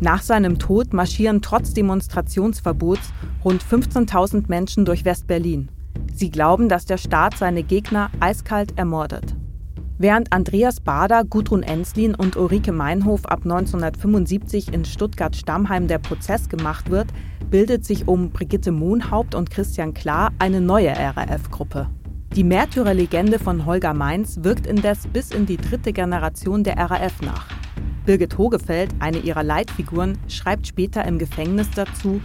Nach 0.00 0.22
seinem 0.22 0.58
Tod 0.58 0.92
marschieren 0.92 1.42
trotz 1.42 1.74
Demonstrationsverbots 1.74 3.12
rund 3.44 3.62
15.000 3.62 4.44
Menschen 4.48 4.84
durch 4.84 5.04
West-Berlin. 5.04 5.70
Sie 6.14 6.30
glauben, 6.30 6.68
dass 6.68 6.86
der 6.86 6.98
Staat 6.98 7.36
seine 7.36 7.62
Gegner 7.62 8.10
eiskalt 8.20 8.78
ermordet. 8.78 9.36
Während 10.02 10.32
Andreas 10.32 10.80
Bader, 10.80 11.24
Gudrun 11.26 11.62
Enslin 11.62 12.14
und 12.14 12.34
Ulrike 12.38 12.72
Meinhof 12.72 13.26
ab 13.26 13.40
1975 13.42 14.72
in 14.72 14.86
Stuttgart-Stammheim 14.86 15.88
der 15.88 15.98
Prozess 15.98 16.48
gemacht 16.48 16.88
wird, 16.90 17.08
bildet 17.50 17.84
sich 17.84 18.08
um 18.08 18.30
Brigitte 18.30 18.72
Mohnhaupt 18.72 19.34
und 19.34 19.50
Christian 19.50 19.92
Klar 19.92 20.32
eine 20.38 20.62
neue 20.62 20.96
RAF-Gruppe. 20.96 21.90
Die 22.34 22.44
Märtyrerlegende 22.44 23.38
von 23.38 23.66
Holger 23.66 23.92
Mainz 23.92 24.38
wirkt 24.40 24.66
indes 24.66 25.06
bis 25.06 25.32
in 25.32 25.44
die 25.44 25.58
dritte 25.58 25.92
Generation 25.92 26.64
der 26.64 26.78
RAF 26.78 27.20
nach. 27.20 27.48
Birgit 28.06 28.38
Hogefeld, 28.38 28.94
eine 29.00 29.18
ihrer 29.18 29.42
Leitfiguren, 29.42 30.16
schreibt 30.28 30.66
später 30.66 31.04
im 31.04 31.18
Gefängnis 31.18 31.68
dazu, 31.74 32.22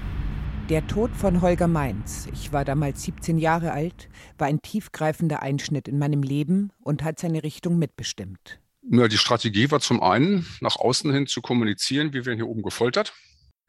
der 0.70 0.88
Tod 0.88 1.12
von 1.12 1.42
Holger 1.42 1.68
Mainz, 1.68 2.28
ich 2.34 2.52
war 2.52 2.66
damals 2.66 3.04
17 3.04 3.38
Jahre 3.38 3.72
alt, 3.72 4.10
war 4.38 4.48
ein 4.48 4.62
tiefgreifender 4.62 5.42
Einschnitt 5.42 5.88
in 5.88 6.00
meinem 6.00 6.24
Leben 6.24 6.72
und 6.82 7.04
hat 7.04 7.20
seine 7.20 7.44
Richtung 7.44 7.78
mitbestimmt. 7.78 8.60
Ja, 8.82 9.08
die 9.08 9.18
Strategie 9.18 9.70
war 9.70 9.80
zum 9.80 10.02
einen, 10.02 10.46
nach 10.62 10.76
außen 10.78 11.12
hin 11.14 11.28
zu 11.28 11.42
kommunizieren, 11.42 12.14
wir 12.14 12.26
werden 12.26 12.38
hier 12.38 12.48
oben 12.48 12.64
gefoltert. 12.64 13.14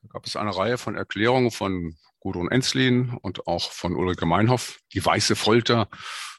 Da 0.02 0.08
gab 0.08 0.26
es 0.26 0.36
eine 0.36 0.56
Reihe 0.56 0.78
von 0.78 0.94
Erklärungen 0.94 1.50
von 1.50 1.96
Gudrun 2.20 2.50
Enslin 2.50 3.16
und 3.20 3.46
auch 3.46 3.70
von 3.72 3.94
Ulrike 3.94 4.24
Meinhoff. 4.24 4.80
Die 4.94 5.04
weiße 5.04 5.36
Folter 5.36 5.88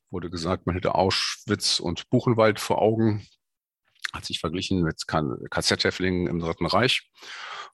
wurde 0.10 0.30
gesagt, 0.30 0.66
man 0.66 0.76
hätte 0.76 0.96
Auschwitz 0.96 1.80
und 1.80 2.10
Buchenwald 2.10 2.60
vor 2.60 2.82
Augen, 2.82 3.28
hat 4.12 4.26
sich 4.26 4.40
verglichen 4.40 4.82
mit 4.82 5.06
KZ-Häftlingen 5.06 6.28
im 6.28 6.40
Dritten 6.40 6.66
Reich. 6.66 7.12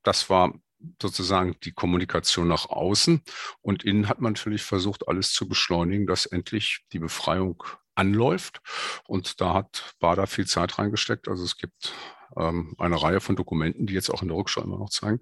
Das 0.04 0.30
war 0.30 0.54
sozusagen 1.02 1.56
die 1.64 1.72
Kommunikation 1.72 2.48
nach 2.48 2.70
außen. 2.70 3.22
Und 3.62 3.84
innen 3.84 4.10
hat 4.10 4.22
man 4.22 4.34
natürlich 4.34 4.64
versucht, 4.64 5.08
alles 5.08 5.34
zu 5.34 5.48
beschleunigen, 5.48 6.08
dass 6.08 6.26
endlich 6.26 6.86
die 6.92 7.00
Befreiung 7.00 7.64
anläuft. 7.96 8.62
Und 9.08 9.42
da 9.42 9.54
hat 9.54 9.96
Bader 10.00 10.28
viel 10.28 10.48
Zeit 10.48 10.80
reingesteckt. 10.80 11.28
Also 11.28 11.44
es 11.44 11.58
gibt 11.58 11.94
ähm, 12.38 12.76
eine 12.78 13.02
Reihe 13.02 13.20
von 13.20 13.36
Dokumenten, 13.36 13.86
die 13.86 13.94
jetzt 13.94 14.10
auch 14.10 14.22
in 14.22 14.28
der 14.28 14.38
Rückschau 14.38 14.62
immer 14.62 14.78
noch 14.78 14.90
zeigen, 14.90 15.20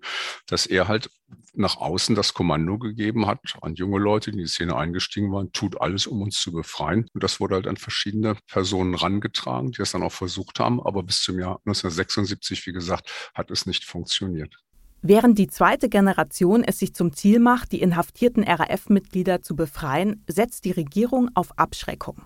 dass 0.47 0.65
er 0.65 0.87
halt 0.87 1.09
nach 1.53 1.77
außen 1.77 2.15
das 2.15 2.33
Kommando 2.33 2.77
gegeben 2.77 3.27
hat 3.27 3.39
an 3.61 3.75
junge 3.75 3.99
Leute, 3.99 4.31
die 4.31 4.37
in 4.37 4.43
die 4.43 4.49
Szene 4.49 4.75
eingestiegen 4.75 5.31
waren, 5.31 5.51
tut 5.51 5.79
alles, 5.79 6.07
um 6.07 6.21
uns 6.21 6.39
zu 6.39 6.51
befreien. 6.51 7.07
Und 7.13 7.23
das 7.23 7.39
wurde 7.39 7.55
halt 7.55 7.67
an 7.67 7.77
verschiedene 7.77 8.35
Personen 8.47 8.95
rangetragen, 8.95 9.71
die 9.71 9.77
das 9.77 9.91
dann 9.91 10.03
auch 10.03 10.11
versucht 10.11 10.59
haben. 10.59 10.81
Aber 10.81 11.03
bis 11.03 11.21
zum 11.21 11.39
Jahr 11.39 11.59
1976, 11.65 12.65
wie 12.67 12.73
gesagt, 12.73 13.31
hat 13.33 13.51
es 13.51 13.65
nicht 13.65 13.85
funktioniert. 13.85 14.55
Während 15.03 15.39
die 15.39 15.47
zweite 15.47 15.89
Generation 15.89 16.63
es 16.63 16.77
sich 16.77 16.93
zum 16.93 17.13
Ziel 17.13 17.39
macht, 17.39 17.71
die 17.71 17.81
inhaftierten 17.81 18.43
RAF-Mitglieder 18.43 19.41
zu 19.41 19.55
befreien, 19.55 20.23
setzt 20.27 20.63
die 20.63 20.71
Regierung 20.71 21.31
auf 21.33 21.57
Abschreckung. 21.57 22.21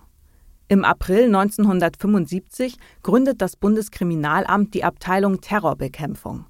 Im 0.68 0.84
April 0.84 1.24
1975 1.24 2.76
gründet 3.02 3.40
das 3.40 3.56
Bundeskriminalamt 3.56 4.74
die 4.74 4.84
Abteilung 4.84 5.40
Terrorbekämpfung. 5.40 6.44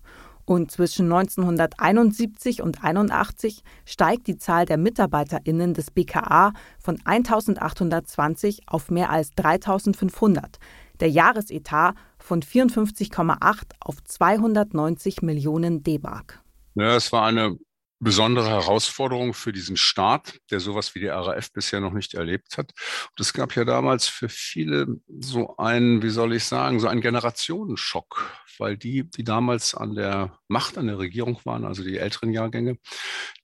Und 0.46 0.72
zwischen 0.72 1.12
1971 1.12 2.62
und 2.62 2.78
1981 2.78 3.62
steigt 3.84 4.26
die 4.26 4.36
Zahl 4.36 4.64
der 4.64 4.78
MitarbeiterInnen 4.78 5.74
des 5.74 5.92
BKA 5.92 6.52
von 6.78 6.98
1820 7.04 8.62
auf 8.66 8.90
mehr 8.90 9.10
als 9.10 9.30
3500. 9.32 10.58
Der 11.00 11.10
Jahresetat 11.10 11.94
von 12.26 12.42
54,8 12.42 13.62
auf 13.78 14.02
290 14.02 15.22
Millionen 15.22 15.84
D-Mark. 15.84 16.42
Ja, 16.74 16.96
es 16.96 17.12
war 17.12 17.24
eine 17.24 17.56
besondere 18.00 18.50
Herausforderung 18.50 19.32
für 19.32 19.52
diesen 19.52 19.76
Staat, 19.76 20.40
der 20.50 20.58
sowas 20.58 20.94
wie 20.94 20.98
die 20.98 21.06
RAF 21.06 21.52
bisher 21.52 21.80
noch 21.80 21.92
nicht 21.92 22.14
erlebt 22.14 22.58
hat. 22.58 22.72
Und 23.10 23.20
es 23.20 23.32
gab 23.32 23.54
ja 23.54 23.64
damals 23.64 24.08
für 24.08 24.28
viele 24.28 24.86
so 25.20 25.56
einen, 25.56 26.02
wie 26.02 26.10
soll 26.10 26.34
ich 26.34 26.44
sagen, 26.44 26.80
so 26.80 26.88
einen 26.88 27.00
Generationenschock, 27.00 28.28
weil 28.58 28.76
die, 28.76 29.08
die 29.08 29.24
damals 29.24 29.76
an 29.76 29.94
der 29.94 30.36
Macht, 30.48 30.78
an 30.78 30.88
der 30.88 30.98
Regierung 30.98 31.38
waren, 31.44 31.64
also 31.64 31.84
die 31.84 31.96
älteren 31.96 32.32
Jahrgänge, 32.32 32.76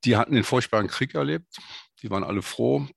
die 0.05 0.17
hatten 0.17 0.35
den 0.35 0.45
furchtbaren 0.45 0.89
Krieg 0.89 1.15
erlebt. 1.15 1.57
Die 2.03 2.11
waren 2.11 2.25
alle 2.25 2.43
froh, 2.43 2.89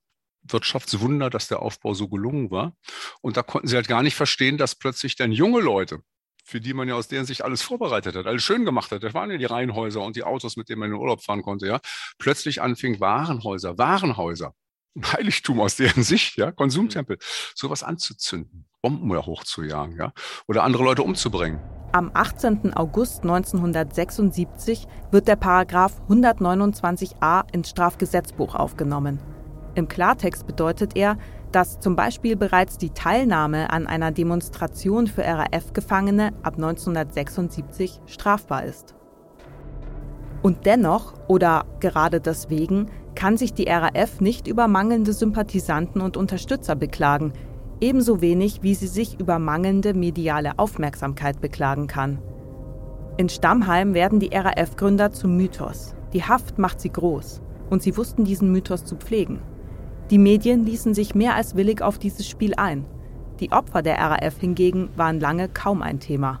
Wirtschaftswunder, 0.48 1.30
dass 1.30 1.48
der 1.48 1.60
Aufbau 1.60 1.94
so 1.94 2.08
gelungen 2.08 2.50
war. 2.50 2.76
Und 3.20 3.36
da 3.36 3.42
konnten 3.42 3.68
sie 3.68 3.76
halt 3.76 3.88
gar 3.88 4.02
nicht 4.02 4.14
verstehen, 4.14 4.58
dass 4.58 4.74
plötzlich 4.74 5.16
dann 5.16 5.32
junge 5.32 5.60
Leute 5.60 6.00
für 6.46 6.60
die 6.60 6.74
man 6.74 6.86
ja 6.86 6.94
aus 6.94 7.08
deren 7.08 7.26
Sicht 7.26 7.42
alles 7.42 7.62
vorbereitet 7.62 8.14
hat, 8.14 8.26
alles 8.26 8.44
schön 8.44 8.64
gemacht 8.64 8.92
hat. 8.92 9.02
Das 9.02 9.14
waren 9.14 9.30
ja 9.30 9.36
die 9.36 9.44
Reihenhäuser 9.44 10.00
und 10.00 10.14
die 10.14 10.22
Autos, 10.22 10.56
mit 10.56 10.68
denen 10.68 10.78
man 10.78 10.90
in 10.90 10.94
den 10.94 11.00
Urlaub 11.00 11.22
fahren 11.22 11.42
konnte, 11.42 11.66
ja. 11.66 11.80
Plötzlich 12.18 12.62
anfing 12.62 13.00
Warenhäuser, 13.00 13.76
Warenhäuser, 13.78 14.54
ein 14.94 15.02
Heiligtum 15.12 15.60
aus 15.60 15.76
deren 15.76 16.04
Sicht, 16.04 16.36
ja, 16.36 16.52
Konsumtempel, 16.52 17.18
sowas 17.54 17.82
anzuzünden, 17.82 18.66
Bomben 18.80 19.10
ja 19.10 19.26
hochzujagen, 19.26 19.96
ja, 19.96 20.12
oder 20.46 20.62
andere 20.62 20.84
Leute 20.84 21.02
umzubringen. 21.02 21.60
Am 21.92 22.10
18. 22.14 22.74
August 22.74 23.22
1976 23.22 24.86
wird 25.10 25.28
der 25.28 25.36
Paragraph 25.36 26.00
129a 26.08 27.52
ins 27.52 27.70
Strafgesetzbuch 27.70 28.54
aufgenommen. 28.54 29.18
Im 29.76 29.88
Klartext 29.88 30.46
bedeutet 30.46 30.96
er, 30.96 31.18
dass 31.52 31.78
zum 31.80 31.96
Beispiel 31.96 32.34
bereits 32.34 32.78
die 32.78 32.90
Teilnahme 32.90 33.70
an 33.70 33.86
einer 33.86 34.10
Demonstration 34.10 35.06
für 35.06 35.22
RAF-Gefangene 35.22 36.32
ab 36.42 36.54
1976 36.54 38.00
strafbar 38.06 38.64
ist. 38.64 38.94
Und 40.42 40.64
dennoch, 40.64 41.12
oder 41.28 41.66
gerade 41.80 42.20
deswegen, 42.20 42.86
kann 43.14 43.36
sich 43.36 43.52
die 43.52 43.68
RAF 43.68 44.20
nicht 44.20 44.46
über 44.46 44.66
mangelnde 44.66 45.12
Sympathisanten 45.12 46.00
und 46.00 46.16
Unterstützer 46.16 46.74
beklagen, 46.74 47.34
ebenso 47.80 48.22
wenig 48.22 48.62
wie 48.62 48.74
sie 48.74 48.86
sich 48.86 49.20
über 49.20 49.38
mangelnde 49.38 49.92
mediale 49.92 50.58
Aufmerksamkeit 50.58 51.42
beklagen 51.42 51.86
kann. 51.86 52.18
In 53.18 53.28
Stammheim 53.28 53.92
werden 53.92 54.20
die 54.20 54.34
RAF-Gründer 54.34 55.12
zum 55.12 55.36
Mythos. 55.36 55.94
Die 56.14 56.24
Haft 56.24 56.58
macht 56.58 56.80
sie 56.80 56.90
groß, 56.90 57.42
und 57.68 57.82
sie 57.82 57.96
wussten 57.96 58.24
diesen 58.24 58.52
Mythos 58.52 58.84
zu 58.84 58.96
pflegen. 58.96 59.40
Die 60.10 60.18
Medien 60.18 60.64
ließen 60.64 60.94
sich 60.94 61.16
mehr 61.16 61.34
als 61.34 61.56
willig 61.56 61.82
auf 61.82 61.98
dieses 61.98 62.28
Spiel 62.28 62.54
ein. 62.54 62.86
Die 63.40 63.50
Opfer 63.50 63.82
der 63.82 63.98
RAF 63.98 64.38
hingegen 64.38 64.88
waren 64.94 65.18
lange 65.18 65.48
kaum 65.48 65.82
ein 65.82 65.98
Thema. 65.98 66.40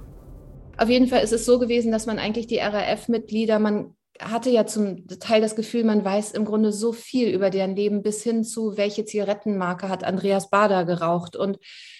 Auf 0.78 0.88
jeden 0.88 1.08
Fall 1.08 1.24
ist 1.24 1.32
es 1.32 1.44
so 1.44 1.58
gewesen, 1.58 1.90
dass 1.90 2.06
man 2.06 2.20
eigentlich 2.20 2.46
die 2.46 2.58
RAF-Mitglieder, 2.58 3.58
man 3.58 3.96
hatte 4.20 4.50
ja 4.50 4.66
zum 4.66 5.08
Teil 5.18 5.40
das 5.40 5.56
Gefühl, 5.56 5.82
man 5.82 6.04
weiß 6.04 6.30
im 6.32 6.44
Grunde 6.44 6.72
so 6.72 6.92
viel 6.92 7.28
über 7.28 7.50
deren 7.50 7.74
Leben 7.74 8.02
bis 8.02 8.22
hin 8.22 8.44
zu, 8.44 8.76
welche 8.76 9.04
Zigarettenmarke 9.04 9.88
hat 9.88 10.04
Andreas 10.04 10.48
Bader 10.48 10.84
geraucht 10.84 11.34
und 11.34 11.58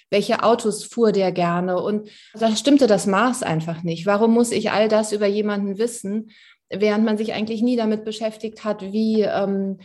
welche 0.09 0.45
Autos 0.45 0.85
fuhr 0.85 1.11
der 1.11 1.33
gerne. 1.33 1.83
Und 1.83 2.09
da 2.35 2.55
stimmte 2.55 2.87
das 2.87 3.07
Maß 3.07 3.43
einfach 3.43 3.83
nicht. 3.83 4.07
Warum 4.07 4.33
muss 4.33 4.53
ich 4.53 4.71
all 4.71 4.87
das 4.89 5.13
über 5.13 5.27
jemanden 5.27 5.79
wissen, 5.79 6.31
während 6.71 7.05
man 7.05 7.19
sich 7.19 7.33
eigentlich 7.33 7.61
nie 7.61 7.77
damit 7.77 8.05
beschäftigt 8.05 8.63
hat, 8.63 8.83
wie 8.83 9.23
ähm, 9.23 9.79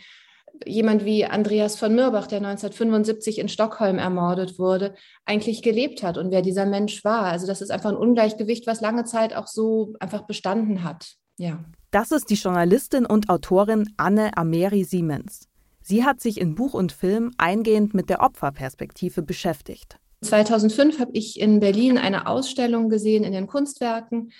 jemand 0.66 1.04
wie 1.04 1.24
Andreas 1.24 1.76
von 1.76 1.94
Mirbach, 1.94 2.26
der 2.26 2.38
1975 2.38 3.38
in 3.38 3.48
Stockholm 3.48 3.98
ermordet 3.98 4.58
wurde, 4.58 4.94
eigentlich 5.24 5.62
gelebt 5.62 6.02
hat 6.02 6.18
und 6.18 6.30
wer 6.30 6.42
dieser 6.42 6.66
Mensch 6.66 7.04
war. 7.04 7.24
Also 7.24 7.46
das 7.46 7.60
ist 7.60 7.70
einfach 7.70 7.90
ein 7.90 7.96
Ungleichgewicht, 7.96 8.66
was 8.66 8.80
lange 8.80 9.04
Zeit 9.04 9.34
auch 9.34 9.46
so 9.46 9.94
einfach 10.00 10.22
bestanden 10.22 10.84
hat. 10.84 11.14
Ja. 11.38 11.64
Das 11.90 12.10
ist 12.10 12.30
die 12.30 12.34
Journalistin 12.34 13.04
und 13.04 13.28
Autorin 13.28 13.88
Anne 13.96 14.36
Ameri 14.36 14.84
Siemens. 14.84 15.48
Sie 15.82 16.04
hat 16.04 16.20
sich 16.20 16.40
in 16.40 16.54
Buch 16.54 16.74
und 16.74 16.92
Film 16.92 17.32
eingehend 17.38 17.92
mit 17.94 18.08
der 18.08 18.20
Opferperspektive 18.20 19.22
beschäftigt. 19.22 19.98
2005 20.22 21.00
habe 21.00 21.10
ich 21.14 21.40
in 21.40 21.60
Berlin 21.60 21.98
eine 21.98 22.26
Ausstellung 22.28 22.88
gesehen 22.88 23.24
in 23.24 23.32
den 23.32 23.48
Kunstwerken, 23.48 24.32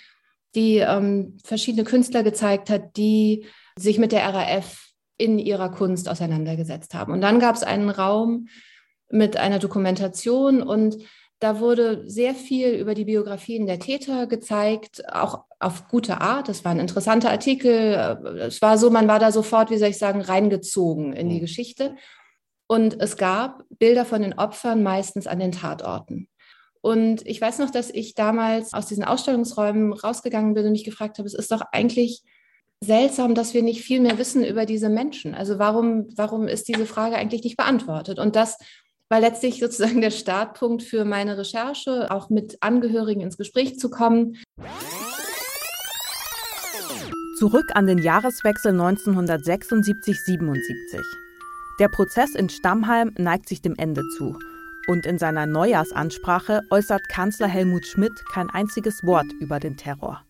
die 0.55 0.77
ähm, 0.77 1.37
verschiedene 1.43 1.83
Künstler 1.83 2.23
gezeigt 2.23 2.69
hat, 2.69 2.95
die 2.95 3.45
sich 3.77 3.97
mit 3.97 4.11
der 4.11 4.33
RAF 4.33 4.92
in 5.23 5.39
ihrer 5.39 5.69
Kunst 5.69 6.09
auseinandergesetzt 6.09 6.93
haben. 6.93 7.13
Und 7.13 7.21
dann 7.21 7.39
gab 7.39 7.55
es 7.55 7.63
einen 7.63 7.89
Raum 7.89 8.49
mit 9.09 9.37
einer 9.37 9.57
Dokumentation 9.57 10.61
und 10.61 10.97
da 11.39 11.61
wurde 11.61 12.03
sehr 12.09 12.35
viel 12.35 12.71
über 12.71 12.93
die 12.93 13.05
Biografien 13.05 13.65
der 13.65 13.79
Täter 13.79 14.27
gezeigt, 14.27 15.03
auch 15.09 15.45
auf 15.59 15.87
gute 15.87 16.19
Art. 16.19 16.49
Das 16.49 16.65
waren 16.65 16.79
interessante 16.79 17.29
Artikel. 17.29 18.17
Es 18.39 18.61
war 18.61 18.77
so, 18.77 18.89
man 18.89 19.07
war 19.07 19.19
da 19.19 19.31
sofort, 19.31 19.69
wie 19.69 19.77
soll 19.77 19.89
ich 19.89 19.97
sagen, 19.97 20.21
reingezogen 20.21 21.13
in 21.13 21.29
die 21.29 21.37
mhm. 21.37 21.41
Geschichte. 21.41 21.95
Und 22.67 22.99
es 23.01 23.15
gab 23.15 23.63
Bilder 23.77 24.03
von 24.03 24.21
den 24.21 24.33
Opfern 24.33 24.83
meistens 24.83 25.27
an 25.27 25.39
den 25.39 25.51
Tatorten. 25.51 26.27
Und 26.81 27.25
ich 27.25 27.39
weiß 27.39 27.59
noch, 27.59 27.69
dass 27.69 27.89
ich 27.89 28.13
damals 28.13 28.73
aus 28.73 28.87
diesen 28.87 29.05
Ausstellungsräumen 29.05 29.93
rausgegangen 29.93 30.53
bin 30.53 30.65
und 30.65 30.73
mich 30.73 30.83
gefragt 30.83 31.17
habe, 31.17 31.27
es 31.27 31.33
ist 31.33 31.51
doch 31.51 31.61
eigentlich 31.71 32.23
seltsam, 32.83 33.35
dass 33.35 33.53
wir 33.53 33.63
nicht 33.63 33.81
viel 33.81 33.99
mehr 33.99 34.17
wissen 34.17 34.43
über 34.43 34.65
diese 34.65 34.89
Menschen. 34.89 35.35
Also 35.35 35.59
warum, 35.59 36.07
warum 36.15 36.47
ist 36.47 36.67
diese 36.67 36.85
Frage 36.85 37.15
eigentlich 37.15 37.43
nicht 37.43 37.57
beantwortet? 37.57 38.19
Und 38.19 38.35
das 38.35 38.57
war 39.09 39.19
letztlich 39.19 39.59
sozusagen 39.59 40.01
der 40.01 40.11
Startpunkt 40.11 40.83
für 40.83 41.05
meine 41.05 41.37
Recherche, 41.37 42.11
auch 42.11 42.29
mit 42.29 42.57
Angehörigen 42.61 43.21
ins 43.21 43.37
Gespräch 43.37 43.77
zu 43.77 43.89
kommen. 43.89 44.37
Zurück 47.37 47.71
an 47.73 47.87
den 47.87 47.97
Jahreswechsel 47.97 48.71
1976-77. 48.73 50.55
Der 51.79 51.89
Prozess 51.89 52.35
in 52.35 52.49
Stammheim 52.49 53.13
neigt 53.17 53.49
sich 53.49 53.61
dem 53.61 53.75
Ende 53.77 54.01
zu. 54.17 54.37
Und 54.87 55.05
in 55.05 55.17
seiner 55.17 55.45
Neujahrsansprache 55.45 56.61
äußert 56.69 57.07
Kanzler 57.09 57.47
Helmut 57.47 57.85
Schmidt 57.85 58.13
kein 58.33 58.49
einziges 58.49 59.03
Wort 59.03 59.27
über 59.39 59.59
den 59.59 59.77
Terror. 59.77 60.23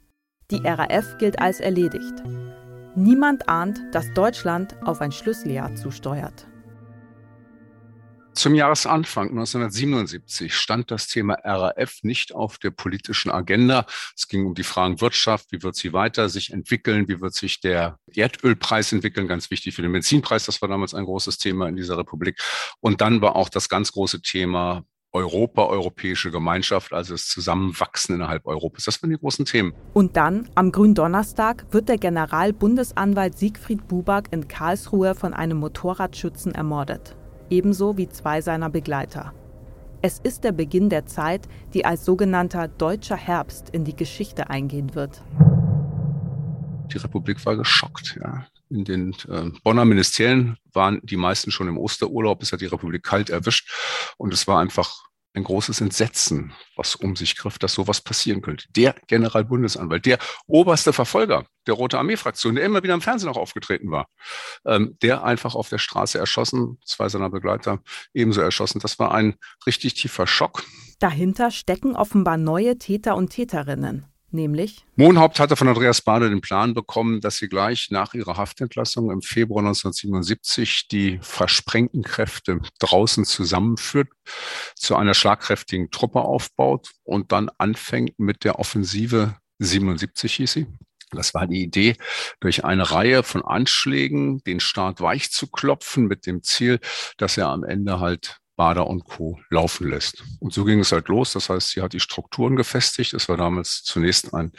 Die 0.54 0.62
RAF 0.68 1.18
gilt 1.18 1.40
als 1.40 1.60
erledigt. 1.60 2.14
Niemand 2.96 3.50
ahnt, 3.50 3.82
dass 3.92 4.14
Deutschland 4.14 4.76
auf 4.86 5.02
ein 5.02 5.12
Schlüsseljahr 5.12 5.74
zusteuert. 5.74 6.46
Zum 8.36 8.54
Jahresanfang 8.54 9.30
1977 9.30 10.54
stand 10.54 10.92
das 10.92 11.08
Thema 11.08 11.40
RAF 11.44 12.04
nicht 12.04 12.36
auf 12.36 12.60
der 12.60 12.70
politischen 12.70 13.32
Agenda. 13.32 13.88
Es 14.16 14.28
ging 14.28 14.46
um 14.46 14.54
die 14.54 14.62
Fragen 14.62 15.02
Wirtschaft, 15.02 15.52
wie 15.52 15.64
wird 15.64 15.76
sie 15.76 15.92
weiter 15.92 16.30
sich 16.30 16.54
entwickeln, 16.54 17.08
wie 17.08 17.20
wird 17.20 17.34
sich 17.34 17.60
der 17.60 17.98
Erdölpreis 18.14 18.94
entwickeln, 18.94 19.28
ganz 19.28 19.50
wichtig 19.50 19.74
für 19.74 19.82
den 19.82 19.92
Benzinpreis, 19.92 20.46
das 20.46 20.62
war 20.62 20.70
damals 20.70 20.94
ein 20.94 21.06
großes 21.06 21.40
Thema 21.40 21.68
in 21.68 21.76
dieser 21.76 21.98
Republik. 21.98 22.40
Und 22.80 23.02
dann 23.02 23.22
war 23.22 23.36
auch 23.36 23.50
das 23.50 23.70
ganz 23.70 23.92
große 23.92 24.22
Thema 24.22 24.86
Europa, 25.14 25.66
europäische 25.66 26.32
Gemeinschaft, 26.32 26.92
also 26.92 27.14
das 27.14 27.28
Zusammenwachsen 27.28 28.16
innerhalb 28.16 28.46
Europas. 28.48 28.86
Das 28.86 29.02
waren 29.02 29.12
die 29.12 29.18
großen 29.18 29.46
Themen. 29.46 29.74
Und 29.94 30.18
dann, 30.18 30.50
am 30.56 30.72
Gründonnerstag, 30.72 31.66
wird 31.72 31.88
der 31.88 32.00
Generalbundesanwalt 32.00 33.38
Siegfried 33.38 33.88
Buback 33.88 34.30
in 34.32 34.48
Karlsruhe 34.48 35.14
von 35.14 35.34
einem 35.34 35.58
Motorradschützen 35.58 36.56
ermordet. 36.56 37.16
Ebenso 37.52 37.98
wie 37.98 38.10
zwei 38.10 38.42
seiner 38.42 38.72
Begleiter. 38.72 39.34
Es 40.02 40.20
ist 40.20 40.44
der 40.44 40.52
Beginn 40.52 40.90
der 40.90 41.06
Zeit, 41.06 41.48
die 41.74 41.86
als 41.86 42.04
sogenannter 42.04 42.68
Deutscher 42.68 43.16
Herbst 43.16 43.70
in 43.70 43.86
die 43.86 43.96
Geschichte 43.96 44.50
eingehen 44.50 44.96
wird. 44.96 45.24
Die 46.92 46.98
Republik 46.98 47.46
war 47.46 47.56
geschockt. 47.56 48.18
Ja. 48.22 48.48
In 48.74 48.86
den 48.86 49.16
äh, 49.30 49.52
Bonner 49.64 49.86
Ministerien 49.86 50.58
waren 50.74 51.00
die 51.04 51.18
meisten 51.18 51.52
schon 51.52 51.68
im 51.68 51.78
Osterurlaub. 51.78 52.42
Es 52.42 52.52
hat 52.52 52.62
die 52.62 52.66
Republik 52.66 53.04
kalt 53.04 53.30
erwischt. 53.30 53.70
Und 54.18 54.34
es 54.34 54.48
war 54.48 54.60
einfach 54.60 55.04
ein 55.36 55.44
großes 55.44 55.82
Entsetzen, 55.82 56.54
was 56.76 56.96
um 56.96 57.16
sich 57.16 57.36
griff, 57.36 57.60
dass 57.60 57.74
sowas 57.74 58.02
passieren 58.02 58.42
könnte. 58.42 58.66
Der 58.72 58.96
Generalbundesanwalt, 59.08 60.06
der 60.06 60.20
oberste 60.48 60.94
Verfolger 60.94 61.46
der 61.68 61.76
Rote 61.76 61.98
Armee-Fraktion, 61.98 62.56
der 62.56 62.66
immer 62.66 62.84
wieder 62.84 62.94
im 62.94 63.02
Fernsehen 63.02 63.30
auch 63.30 63.38
aufgetreten 63.38 63.92
war, 63.92 64.08
ähm, 64.66 64.98
der 65.02 65.24
einfach 65.24 65.56
auf 65.56 65.70
der 65.70 65.80
Straße 65.80 66.18
erschossen, 66.18 66.80
zwei 66.86 67.10
seiner 67.10 67.30
Begleiter 67.30 67.80
ebenso 68.14 68.42
erschossen. 68.42 68.80
Das 68.80 69.00
war 69.00 69.14
ein 69.14 69.36
richtig 69.66 69.96
tiefer 69.96 70.28
Schock. 70.28 70.64
Dahinter 71.00 71.52
stecken 71.52 71.96
offenbar 71.96 72.38
neue 72.38 72.78
Täter 72.78 73.16
und 73.16 73.30
Täterinnen. 73.30 74.06
Nämlich? 74.34 74.84
Mohnhaupt 74.96 75.40
hatte 75.40 75.56
von 75.56 75.68
Andreas 75.68 76.02
Bade 76.02 76.28
den 76.28 76.42
Plan 76.42 76.74
bekommen, 76.74 77.22
dass 77.22 77.38
sie 77.38 77.48
gleich 77.48 77.92
nach 77.92 78.16
ihrer 78.16 78.36
Haftentlassung 78.36 79.12
im 79.12 79.22
Februar 79.22 79.60
1977 79.60 80.88
die 80.88 81.20
versprengten 81.22 82.02
Kräfte 82.02 82.60
draußen 82.80 83.26
zusammenführt, 83.26 84.10
zu 84.76 84.96
einer 84.96 85.14
schlagkräftigen 85.14 85.92
Truppe 85.92 86.22
aufbaut 86.22 86.90
und 87.04 87.32
dann 87.32 87.52
anfängt 87.60 88.18
mit 88.18 88.44
der 88.44 88.58
Offensive 88.58 89.36
77 89.60 90.34
hieß 90.34 90.52
sie. 90.52 90.68
Das 91.12 91.36
war 91.36 91.46
die 91.46 91.62
Idee, 91.62 91.96
durch 92.40 92.66
eine 92.66 92.90
Reihe 92.90 93.22
von 93.22 93.44
Anschlägen 93.44 94.44
den 94.46 94.60
Staat 94.60 95.00
weich 95.00 95.32
zu 95.32 95.46
klopfen 95.46 96.08
mit 96.08 96.26
dem 96.26 96.42
Ziel, 96.42 96.80
dass 97.18 97.38
er 97.38 97.50
am 97.50 97.64
Ende 97.64 98.00
halt 98.00 98.40
Bader 98.56 98.88
und 98.88 99.06
Co. 99.06 99.40
laufen 99.50 99.90
lässt. 99.90 100.24
Und 100.40 100.54
so 100.54 100.64
ging 100.64 100.80
es 100.80 100.92
halt 100.92 101.08
los. 101.08 101.34
Das 101.34 101.50
heißt, 101.50 101.72
sie 101.72 101.82
hat 101.82 101.94
die 101.94 102.00
Strukturen 102.00 102.56
gefestigt. 102.56 103.14
Es 103.14 103.28
war 103.28 103.38
damals 103.38 103.84
zunächst 103.84 104.34
ein 104.34 104.52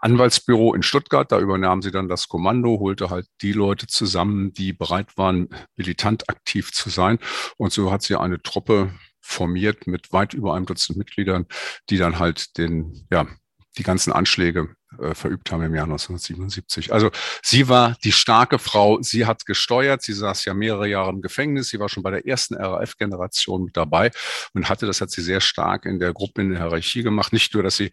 Anwaltsbüro 0.00 0.74
in 0.74 0.82
Stuttgart. 0.82 1.30
Da 1.32 1.40
übernahm 1.40 1.82
sie 1.82 1.90
dann 1.90 2.08
das 2.08 2.28
Kommando, 2.28 2.78
holte 2.78 3.10
halt 3.10 3.26
die 3.40 3.52
Leute 3.52 3.86
zusammen, 3.86 4.52
die 4.52 4.72
bereit 4.72 5.16
waren, 5.16 5.48
militant 5.76 6.28
aktiv 6.28 6.72
zu 6.72 6.90
sein. 6.90 7.18
Und 7.56 7.72
so 7.72 7.90
hat 7.90 8.02
sie 8.02 8.16
eine 8.16 8.40
Truppe 8.40 8.92
formiert 9.20 9.86
mit 9.86 10.12
weit 10.12 10.34
über 10.34 10.54
einem 10.54 10.66
Dutzend 10.66 10.98
Mitgliedern, 10.98 11.46
die 11.90 11.98
dann 11.98 12.18
halt 12.18 12.58
den, 12.58 13.06
ja, 13.10 13.26
die 13.78 13.82
ganzen 13.82 14.12
Anschläge 14.12 14.76
äh, 15.00 15.14
verübt 15.14 15.50
haben 15.50 15.62
im 15.62 15.74
Jahr 15.74 15.84
1977. 15.84 16.92
Also 16.92 17.10
sie 17.42 17.68
war 17.68 17.96
die 18.04 18.12
starke 18.12 18.58
Frau, 18.58 19.00
sie 19.02 19.26
hat 19.26 19.46
gesteuert, 19.46 20.02
sie 20.02 20.12
saß 20.12 20.44
ja 20.44 20.54
mehrere 20.54 20.88
Jahre 20.88 21.10
im 21.10 21.22
Gefängnis, 21.22 21.68
sie 21.68 21.78
war 21.78 21.88
schon 21.88 22.02
bei 22.02 22.10
der 22.10 22.26
ersten 22.26 22.54
RAF-Generation 22.54 23.64
mit 23.64 23.76
dabei 23.76 24.10
und 24.54 24.68
hatte, 24.68 24.86
das 24.86 25.00
hat 25.00 25.10
sie 25.10 25.22
sehr 25.22 25.40
stark 25.40 25.86
in 25.86 25.98
der 25.98 26.12
Gruppe 26.12 26.42
in 26.42 26.50
der 26.50 26.60
Hierarchie 26.60 27.02
gemacht. 27.02 27.32
Nicht 27.32 27.54
nur, 27.54 27.62
dass 27.62 27.76
sie, 27.76 27.90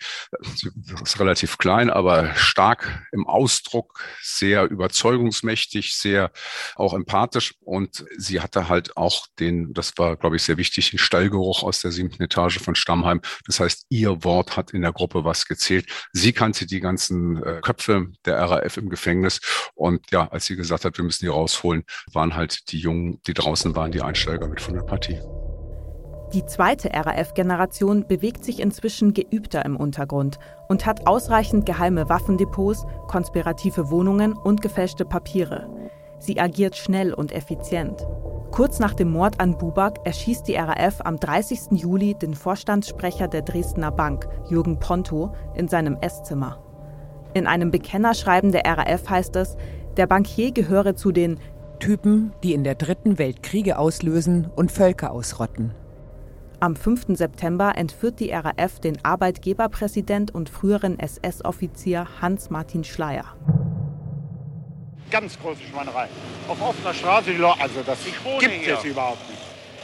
sie 0.55 0.69
ist 1.01 1.19
relativ 1.19 1.57
klein, 1.57 1.89
aber 1.89 2.35
stark 2.35 3.07
im 3.11 3.27
Ausdruck, 3.27 3.99
sehr 4.21 4.69
überzeugungsmächtig, 4.69 5.95
sehr 5.95 6.31
auch 6.75 6.93
empathisch 6.93 7.55
und 7.61 8.05
sie 8.17 8.41
hatte 8.41 8.69
halt 8.69 8.97
auch 8.97 9.27
den, 9.39 9.73
das 9.73 9.93
war, 9.97 10.17
glaube 10.17 10.35
ich, 10.35 10.43
sehr 10.43 10.57
wichtig, 10.57 10.91
den 10.91 10.99
Stallgeruch 10.99 11.63
aus 11.63 11.81
der 11.81 11.91
siebten 11.91 12.23
Etage 12.23 12.59
von 12.59 12.75
Stammheim. 12.75 13.21
Das 13.45 13.59
heißt, 13.59 13.85
ihr 13.89 14.23
Wort 14.23 14.57
hat 14.57 14.71
in 14.71 14.81
der 14.81 14.93
Gruppe 14.93 15.23
was 15.23 15.45
gezählt. 15.45 15.87
Sie 16.13 16.33
kannte 16.33 16.65
die 16.65 16.79
ganzen 16.89 17.43
äh, 17.43 17.59
Köpfe 17.61 18.07
der 18.25 18.37
RAF 18.39 18.77
im 18.77 18.89
Gefängnis. 18.89 19.39
Und 19.75 20.11
ja, 20.11 20.27
als 20.31 20.45
sie 20.45 20.55
gesagt 20.55 20.85
hat, 20.85 20.97
wir 20.97 21.05
müssen 21.05 21.25
die 21.25 21.29
rausholen, 21.29 21.83
waren 22.11 22.35
halt 22.35 22.71
die 22.71 22.79
Jungen, 22.79 23.21
die 23.27 23.33
draußen 23.33 23.75
waren, 23.75 23.91
die 23.91 24.01
Einsteiger 24.01 24.47
mit 24.47 24.59
von 24.59 24.73
der 24.73 24.81
Partie. 24.81 25.19
Die 26.33 26.45
zweite 26.45 26.89
RAF-Generation 26.93 28.07
bewegt 28.07 28.43
sich 28.43 28.59
inzwischen 28.59 29.13
geübter 29.13 29.65
im 29.65 29.75
Untergrund 29.75 30.37
und 30.67 30.85
hat 30.85 31.07
ausreichend 31.07 31.65
geheime 31.65 32.07
Waffendepots, 32.07 32.85
konspirative 33.07 33.89
Wohnungen 33.89 34.33
und 34.33 34.61
gefälschte 34.61 35.05
Papiere. 35.05 35.67
Sie 36.19 36.39
agiert 36.39 36.75
schnell 36.75 37.13
und 37.13 37.31
effizient. 37.31 38.05
Kurz 38.51 38.79
nach 38.79 38.93
dem 38.93 39.11
Mord 39.11 39.39
an 39.39 39.57
Buback 39.57 39.99
erschießt 40.03 40.47
die 40.47 40.55
RAF 40.55 41.01
am 41.03 41.17
30. 41.17 41.81
Juli 41.81 42.15
den 42.15 42.33
Vorstandssprecher 42.33 43.27
der 43.27 43.41
Dresdner 43.41 43.91
Bank, 43.91 44.27
Jürgen 44.49 44.79
Ponto, 44.79 45.33
in 45.55 45.67
seinem 45.67 45.97
Esszimmer. 46.01 46.68
In 47.33 47.47
einem 47.47 47.71
Bekennerschreiben 47.71 48.51
der 48.51 48.65
RAF 48.65 49.09
heißt 49.09 49.35
es, 49.35 49.55
der 49.97 50.07
Bankier 50.07 50.51
gehöre 50.51 50.95
zu 50.95 51.11
den 51.11 51.39
Typen, 51.79 52.33
die 52.43 52.53
in 52.53 52.63
der 52.63 52.75
Dritten 52.75 53.19
Welt 53.19 53.43
Kriege 53.43 53.77
auslösen 53.77 54.49
und 54.55 54.71
Völker 54.71 55.11
ausrotten. 55.11 55.73
Am 56.59 56.75
5. 56.75 57.17
September 57.17 57.73
entführt 57.77 58.19
die 58.19 58.31
RAF 58.31 58.79
den 58.81 58.97
Arbeitgeberpräsident 59.05 60.35
und 60.35 60.49
früheren 60.49 60.99
SS-Offizier 60.99 62.07
Hans-Martin 62.21 62.83
Schleier. 62.83 63.25
Ganz 65.09 65.39
große 65.39 65.61
Schweinerei. 65.71 66.07
Auf 66.47 66.61
offener 66.61 66.93
Straße, 66.93 67.31
also 67.59 67.81
das 67.85 67.99
gibt 68.03 68.51
hier. 68.51 68.77
es 68.77 68.83
überhaupt 68.83 69.27
nicht. 69.29 69.38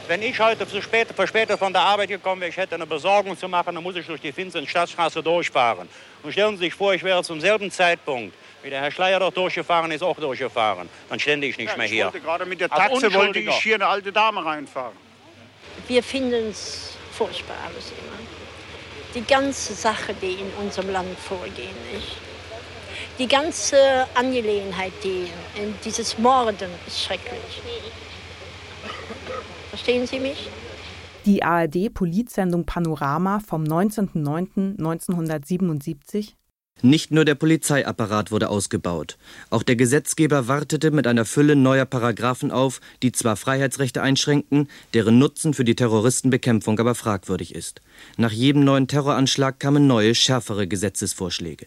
Wenn 0.08 0.22
ich 0.22 0.38
heute 0.38 0.68
zu 0.68 0.80
spät, 0.80 1.08
verspätet 1.08 1.58
von 1.58 1.72
der 1.72 1.82
Arbeit 1.82 2.08
gekommen 2.08 2.40
wäre, 2.40 2.50
ich 2.50 2.56
hätte 2.56 2.76
eine 2.76 2.86
Besorgung 2.86 3.36
zu 3.36 3.48
machen, 3.48 3.74
dann 3.74 3.82
muss 3.82 3.96
ich 3.96 4.06
durch 4.06 4.20
die 4.20 4.30
Finstern 4.30 4.64
Stadtstraße 4.64 5.20
durchfahren. 5.20 5.88
Und 6.22 6.30
stellen 6.30 6.56
Sie 6.56 6.66
sich 6.66 6.74
vor, 6.74 6.94
ich 6.94 7.02
wäre 7.02 7.24
zum 7.24 7.40
selben 7.40 7.72
Zeitpunkt, 7.72 8.32
wie 8.62 8.70
der 8.70 8.82
Herr 8.82 8.92
Schleier 8.92 9.18
dort 9.18 9.36
durchgefahren 9.36 9.90
ist, 9.90 10.02
auch 10.02 10.16
durchgefahren. 10.16 10.88
Dann 11.08 11.18
stände 11.18 11.48
ich 11.48 11.58
nicht 11.58 11.70
ja, 11.70 11.76
mehr 11.76 11.88
hier. 11.88 12.04
Wollte 12.04 12.20
gerade 12.20 12.46
mit 12.46 12.60
der 12.60 12.68
Taxe 12.68 13.12
wollte 13.12 13.40
ich 13.40 13.54
hier 13.56 13.74
eine 13.74 13.88
alte 13.88 14.12
Dame 14.12 14.44
reinfahren. 14.44 14.96
Wir 15.88 16.04
finden 16.04 16.50
es 16.50 16.96
furchtbar 17.12 17.56
alles 17.66 17.90
immer. 17.90 18.16
Die 19.12 19.26
ganze 19.26 19.74
Sache, 19.74 20.14
die 20.14 20.34
in 20.34 20.52
unserem 20.60 20.90
Land 20.90 21.18
vorgehen, 21.18 21.74
nicht? 21.92 22.16
Die 23.18 23.26
ganze 23.26 24.06
Angelegenheit, 24.14 24.92
die, 25.02 25.28
dieses 25.84 26.16
Morden 26.18 26.70
ist 26.86 27.02
schrecklich. 27.02 27.40
Verstehen 29.76 30.06
Sie 30.06 30.20
mich? 30.20 30.48
Die 31.26 31.42
ARD-Polizsendung 31.42 32.64
Panorama 32.64 33.40
vom 33.40 33.62
19.09.1977 33.62 36.32
nicht 36.80 37.10
nur 37.10 37.26
der 37.26 37.34
Polizeiapparat 37.34 38.30
wurde 38.30 38.48
ausgebaut. 38.48 39.18
Auch 39.50 39.62
der 39.62 39.76
Gesetzgeber 39.76 40.48
wartete 40.48 40.90
mit 40.90 41.06
einer 41.06 41.26
Fülle 41.26 41.56
neuer 41.56 41.84
Paragraphen 41.84 42.50
auf, 42.50 42.80
die 43.02 43.12
zwar 43.12 43.36
Freiheitsrechte 43.36 44.00
einschränkten, 44.00 44.70
deren 44.94 45.18
Nutzen 45.18 45.52
für 45.52 45.64
die 45.64 45.74
Terroristenbekämpfung 45.74 46.78
aber 46.78 46.94
fragwürdig 46.94 47.54
ist. 47.54 47.82
Nach 48.16 48.32
jedem 48.32 48.64
neuen 48.64 48.88
Terroranschlag 48.88 49.60
kamen 49.60 49.86
neue, 49.86 50.14
schärfere 50.14 50.66
Gesetzesvorschläge. 50.66 51.66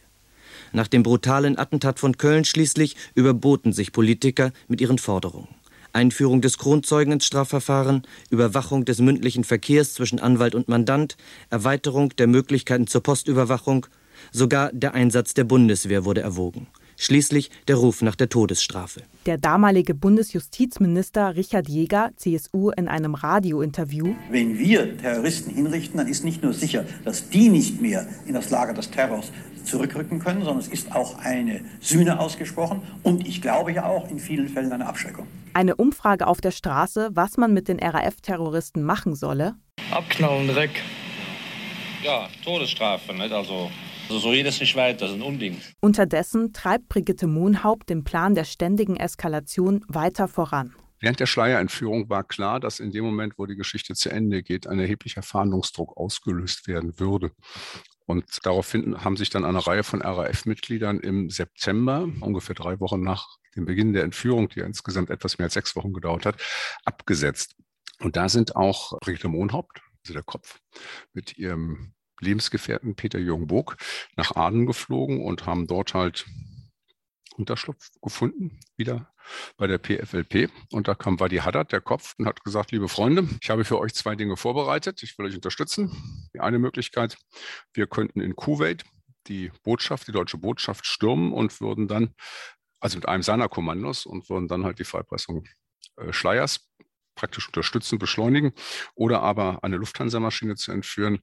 Nach 0.73 0.87
dem 0.87 1.03
brutalen 1.03 1.59
Attentat 1.59 1.99
von 1.99 2.17
Köln 2.17 2.45
schließlich 2.45 2.95
überboten 3.13 3.71
sich 3.71 3.91
Politiker 3.91 4.51
mit 4.67 4.81
ihren 4.81 4.97
Forderungen. 4.97 5.58
Einführung 5.93 6.41
des 6.41 6.57
Kronzeugen 6.57 7.13
ins 7.13 7.25
Strafverfahren, 7.25 8.03
Überwachung 8.29 8.85
des 8.85 8.99
mündlichen 8.99 9.43
Verkehrs 9.43 9.93
zwischen 9.93 10.19
Anwalt 10.19 10.55
und 10.55 10.67
Mandant, 10.67 11.17
Erweiterung 11.49 12.15
der 12.17 12.27
Möglichkeiten 12.27 12.87
zur 12.87 13.01
Postüberwachung, 13.01 13.85
sogar 14.31 14.71
der 14.73 14.93
Einsatz 14.93 15.33
der 15.33 15.43
Bundeswehr 15.43 16.05
wurde 16.05 16.21
erwogen. 16.21 16.67
Schließlich 17.01 17.49
der 17.69 17.77
Ruf 17.77 18.01
nach 18.01 18.15
der 18.15 18.27
Todesstrafe. 18.27 19.03
Der 19.25 19.37
damalige 19.37 19.95
Bundesjustizminister 19.95 21.37
Richard 21.37 21.69
Jäger, 21.69 22.11
CSU, 22.17 22.71
in 22.71 22.89
einem 22.89 23.15
Radiointerview. 23.15 24.15
Wenn 24.29 24.59
wir 24.59 24.97
Terroristen 24.97 25.55
hinrichten, 25.55 25.97
dann 25.97 26.07
ist 26.07 26.25
nicht 26.25 26.43
nur 26.43 26.51
sicher, 26.51 26.83
dass 27.05 27.29
die 27.29 27.47
nicht 27.47 27.81
mehr 27.81 28.05
in 28.27 28.33
das 28.33 28.49
Lager 28.49 28.73
des 28.73 28.91
Terrors 28.91 29.31
zurückrücken 29.65 30.19
können, 30.19 30.43
sondern 30.43 30.59
es 30.59 30.67
ist 30.67 30.93
auch 30.93 31.17
eine 31.19 31.61
Sühne 31.79 32.19
ausgesprochen 32.19 32.81
und 33.03 33.27
ich 33.27 33.41
glaube 33.41 33.71
ja 33.71 33.85
auch 33.85 34.09
in 34.09 34.19
vielen 34.19 34.49
Fällen 34.49 34.71
eine 34.71 34.87
Abschreckung. 34.87 35.27
Eine 35.53 35.75
Umfrage 35.75 36.27
auf 36.27 36.41
der 36.41 36.51
Straße, 36.51 37.09
was 37.13 37.37
man 37.37 37.53
mit 37.53 37.67
den 37.67 37.79
RAF-Terroristen 37.79 38.83
machen 38.83 39.15
solle. 39.15 39.55
Abknallen, 39.91 40.47
Dreck. 40.47 40.81
Ja, 42.03 42.29
Todesstrafe, 42.43 43.13
nicht? 43.13 43.31
Also, 43.31 43.69
also 44.07 44.19
so 44.19 44.31
geht 44.31 44.45
es 44.45 44.59
nicht 44.59 44.75
weiter, 44.75 44.99
das 44.99 45.11
ist 45.11 45.17
ein 45.17 45.21
Unding. 45.21 45.57
Unterdessen 45.81 46.53
treibt 46.53 46.87
Brigitte 46.89 47.27
Mohnhaupt 47.27 47.89
den 47.89 48.03
Plan 48.03 48.35
der 48.35 48.45
ständigen 48.45 48.95
Eskalation 48.95 49.83
weiter 49.87 50.27
voran. 50.27 50.73
Während 51.01 51.19
der 51.19 51.27
Schleierentführung 51.27 52.09
war 52.09 52.23
klar, 52.23 52.59
dass 52.59 52.79
in 52.79 52.91
dem 52.91 53.05
Moment, 53.05 53.35
wo 53.37 53.45
die 53.45 53.55
Geschichte 53.55 53.93
zu 53.93 54.09
Ende 54.09 54.43
geht, 54.43 54.67
ein 54.67 54.79
erheblicher 54.79 55.21
Fahndungsdruck 55.21 55.95
ausgelöst 55.95 56.67
werden 56.67 56.99
würde. 56.99 57.31
Und 58.09 58.43
daraufhin 58.43 59.03
haben 59.03 59.17
sich 59.17 59.29
dann 59.29 59.45
eine 59.45 59.67
Reihe 59.67 59.83
von 59.83 60.01
RAF-Mitgliedern 60.01 60.99
im 60.99 61.29
September, 61.29 62.09
ungefähr 62.21 62.55
drei 62.55 62.79
Wochen 62.79 63.01
nach 63.03 63.37
dem 63.55 63.65
Beginn 63.65 63.93
der 63.93 64.03
Entführung, 64.03 64.49
die 64.49 64.61
ja 64.61 64.65
insgesamt 64.65 65.11
etwas 65.11 65.37
mehr 65.37 65.45
als 65.45 65.53
sechs 65.53 65.75
Wochen 65.75 65.93
gedauert 65.93 66.25
hat, 66.25 66.41
abgesetzt. 66.85 67.55
Und 67.99 68.15
da 68.15 68.27
sind 68.27 68.55
auch 68.55 68.97
Brigitte 68.97 69.27
Mohnhaupt, 69.27 69.81
also 70.03 70.15
der 70.15 70.23
Kopf, 70.23 70.59
mit 71.13 71.37
ihrem 71.37 71.93
Lebensgefährten 72.19 72.95
Peter 72.95 73.19
Jürgen 73.19 73.45
Burg 73.45 73.77
nach 74.15 74.35
Aden 74.35 74.65
geflogen 74.65 75.21
und 75.21 75.45
haben 75.45 75.67
dort 75.67 75.93
halt 75.93 76.25
Unterschlupf 77.39 77.89
gefunden, 78.01 78.59
wieder 78.75 79.11
bei 79.57 79.65
der 79.65 79.77
PFLP. 79.77 80.49
Und 80.71 80.87
da 80.87 80.95
kam 80.95 81.19
Wadi 81.19 81.37
Haddad, 81.37 81.71
der 81.71 81.81
Kopf, 81.81 82.13
und 82.17 82.25
hat 82.25 82.43
gesagt, 82.43 82.71
liebe 82.71 82.89
Freunde, 82.89 83.27
ich 83.41 83.49
habe 83.49 83.65
für 83.65 83.79
euch 83.79 83.93
zwei 83.93 84.15
Dinge 84.15 84.37
vorbereitet. 84.37 85.01
Ich 85.03 85.17
will 85.17 85.25
euch 85.25 85.35
unterstützen. 85.35 85.91
Die 86.33 86.41
eine 86.41 86.59
Möglichkeit, 86.59 87.17
wir 87.73 87.87
könnten 87.87 88.21
in 88.21 88.35
Kuwait 88.35 88.83
die 89.27 89.51
Botschaft, 89.63 90.07
die 90.07 90.11
deutsche 90.11 90.37
Botschaft 90.37 90.85
stürmen 90.85 91.31
und 91.31 91.61
würden 91.61 91.87
dann, 91.87 92.13
also 92.79 92.97
mit 92.97 93.07
einem 93.07 93.23
seiner 93.23 93.47
Kommandos, 93.47 94.05
und 94.05 94.29
würden 94.29 94.47
dann 94.47 94.65
halt 94.65 94.79
die 94.79 94.85
Freipressung 94.85 95.47
äh, 95.97 96.11
Schleiers 96.11 96.69
praktisch 97.15 97.47
unterstützen, 97.47 97.99
beschleunigen 97.99 98.53
oder 98.95 99.21
aber 99.21 99.63
eine 99.63 99.77
Lufthansa-Maschine 99.77 100.55
zu 100.55 100.71
entführen. 100.71 101.19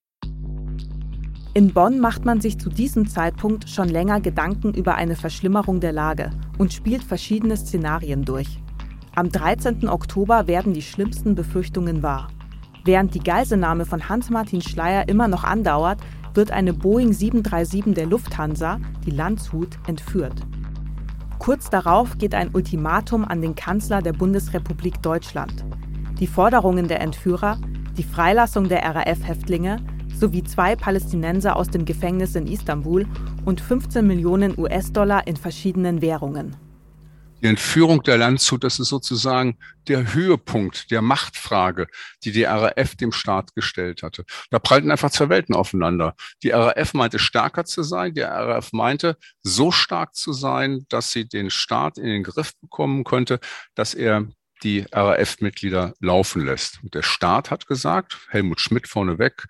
In 1.57 1.73
Bonn 1.73 2.01
macht 2.01 2.27
man 2.27 2.42
sich 2.42 2.61
zu 2.61 2.69
diesem 2.69 3.09
Zeitpunkt 3.09 3.66
schon 3.71 3.88
länger 3.88 4.21
Gedanken 4.21 4.75
über 4.75 4.97
eine 4.97 5.16
Verschlimmerung 5.16 5.81
der 5.81 5.92
Lage 5.92 6.29
und 6.59 6.75
spielt 6.75 7.03
verschiedene 7.03 7.57
Szenarien 7.57 8.27
durch. 8.27 8.61
Am 9.14 9.31
13. 9.31 9.88
Oktober 9.88 10.49
werden 10.49 10.75
die 10.75 10.83
schlimmsten 10.83 11.35
Befürchtungen 11.35 12.03
wahr. 12.03 12.29
Während 12.85 13.14
die 13.14 13.21
Geiselnahme 13.21 13.87
von 13.87 14.07
Hans-Martin 14.07 14.61
Schleier 14.61 15.09
immer 15.09 15.29
noch 15.29 15.45
andauert, 15.45 15.99
wird 16.35 16.51
eine 16.51 16.75
Boeing 16.75 17.14
737 17.14 17.95
der 17.95 18.05
Lufthansa, 18.05 18.79
die 19.07 19.12
Landshut, 19.12 19.79
entführt. 19.87 20.38
Kurz 21.38 21.71
darauf 21.71 22.19
geht 22.19 22.35
ein 22.35 22.51
Ultimatum 22.53 23.25
an 23.25 23.40
den 23.40 23.55
Kanzler 23.55 24.03
der 24.03 24.12
Bundesrepublik 24.12 25.01
Deutschland. 25.01 25.64
Die 26.21 26.27
Forderungen 26.27 26.87
der 26.87 27.01
Entführer, 27.01 27.59
die 27.97 28.03
Freilassung 28.03 28.69
der 28.69 28.85
RAF-Häftlinge 28.85 29.79
sowie 30.18 30.42
zwei 30.44 30.76
Palästinenser 30.76 31.57
aus 31.57 31.68
dem 31.68 31.85
Gefängnis 31.85 32.35
in 32.35 32.46
Istanbul 32.46 33.07
und 33.44 33.61
15 33.61 34.07
Millionen 34.07 34.59
US-Dollar 34.59 35.26
in 35.26 35.37
verschiedenen 35.37 36.00
Währungen. 36.00 36.57
Die 37.42 37.48
Entführung 37.48 38.02
der 38.02 38.16
Landshut, 38.16 38.64
das 38.64 38.79
ist 38.81 38.88
sozusagen 38.88 39.59
der 39.88 40.14
Höhepunkt 40.14 40.90
der 40.90 41.02
Machtfrage, 41.02 41.87
die 42.24 42.33
die 42.33 42.44
RAF 42.44 42.96
dem 42.96 43.12
Staat 43.12 43.55
gestellt 43.55 44.02
hatte. 44.02 44.24
Da 44.50 44.59
prallten 44.59 44.90
einfach 44.90 45.11
zwei 45.11 45.29
Welten 45.29 45.55
aufeinander. 45.55 46.14
Die 46.42 46.50
RAF 46.50 46.94
meinte 46.94 47.18
stärker 47.18 47.66
zu 47.66 47.83
sein, 47.83 48.14
die 48.14 48.22
RAF 48.22 48.72
meinte 48.72 49.18
so 49.42 49.70
stark 49.70 50.14
zu 50.14 50.33
sein, 50.33 50.87
dass 50.88 51.12
sie 51.12 51.29
den 51.29 51.50
Staat 51.50 51.98
in 51.98 52.07
den 52.07 52.22
Griff 52.22 52.52
bekommen 52.61 53.05
könnte, 53.05 53.38
dass 53.74 53.92
er 53.92 54.26
die 54.62 54.87
RAF-Mitglieder 54.92 55.95
laufen 56.01 56.45
lässt. 56.45 56.81
Und 56.83 56.95
der 56.95 57.03
Staat 57.03 57.51
hat 57.51 57.66
gesagt, 57.66 58.16
Helmut 58.31 58.61
Schmidt 58.61 58.88
vorneweg, 58.88 59.47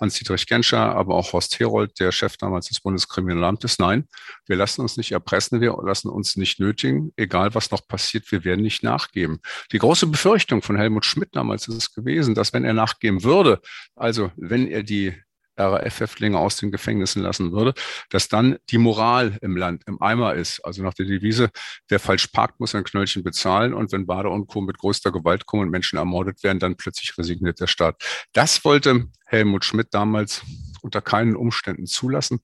Hans-Dietrich 0.00 0.46
Genscher, 0.46 0.94
aber 0.94 1.14
auch 1.14 1.32
Horst 1.32 1.58
Herold, 1.58 1.98
der 2.00 2.12
Chef 2.12 2.36
damals 2.36 2.68
des 2.68 2.80
Bundeskriminalamtes, 2.80 3.78
nein, 3.78 4.08
wir 4.46 4.56
lassen 4.56 4.80
uns 4.80 4.96
nicht 4.96 5.12
erpressen, 5.12 5.60
wir 5.60 5.76
lassen 5.82 6.08
uns 6.08 6.36
nicht 6.36 6.58
nötigen, 6.60 7.12
egal 7.16 7.54
was 7.54 7.70
noch 7.70 7.86
passiert, 7.86 8.30
wir 8.32 8.44
werden 8.44 8.62
nicht 8.62 8.82
nachgeben. 8.82 9.40
Die 9.72 9.78
große 9.78 10.06
Befürchtung 10.06 10.62
von 10.62 10.76
Helmut 10.76 11.04
Schmidt 11.04 11.30
damals 11.36 11.68
ist 11.68 11.76
es 11.76 11.92
gewesen, 11.92 12.34
dass 12.34 12.52
wenn 12.52 12.64
er 12.64 12.74
nachgeben 12.74 13.22
würde, 13.22 13.60
also 13.94 14.30
wenn 14.36 14.68
er 14.68 14.82
die 14.82 15.14
RAF-Häftlinge 15.56 16.38
aus 16.38 16.56
den 16.56 16.70
Gefängnissen 16.70 17.22
lassen 17.22 17.52
würde, 17.52 17.74
dass 18.10 18.28
dann 18.28 18.56
die 18.70 18.78
Moral 18.78 19.38
im 19.40 19.56
Land 19.56 19.82
im 19.86 20.00
Eimer 20.00 20.34
ist. 20.34 20.60
Also 20.64 20.82
nach 20.82 20.94
der 20.94 21.06
Devise, 21.06 21.50
wer 21.88 22.00
falsch 22.00 22.28
parkt, 22.28 22.60
muss 22.60 22.74
ein 22.74 22.84
Knöllchen 22.84 23.22
bezahlen. 23.22 23.74
Und 23.74 23.92
wenn 23.92 24.06
Bade 24.06 24.28
und 24.28 24.46
Co. 24.46 24.60
mit 24.60 24.78
größter 24.78 25.12
Gewalt 25.12 25.46
kommen 25.46 25.64
und 25.64 25.70
Menschen 25.70 25.98
ermordet 25.98 26.42
werden, 26.42 26.58
dann 26.58 26.76
plötzlich 26.76 27.16
resigniert 27.18 27.60
der 27.60 27.66
Staat. 27.66 28.02
Das 28.32 28.64
wollte 28.64 29.08
Helmut 29.26 29.64
Schmidt 29.64 29.88
damals 29.92 30.42
unter 30.82 31.00
keinen 31.00 31.36
Umständen 31.36 31.86
zulassen. 31.86 32.40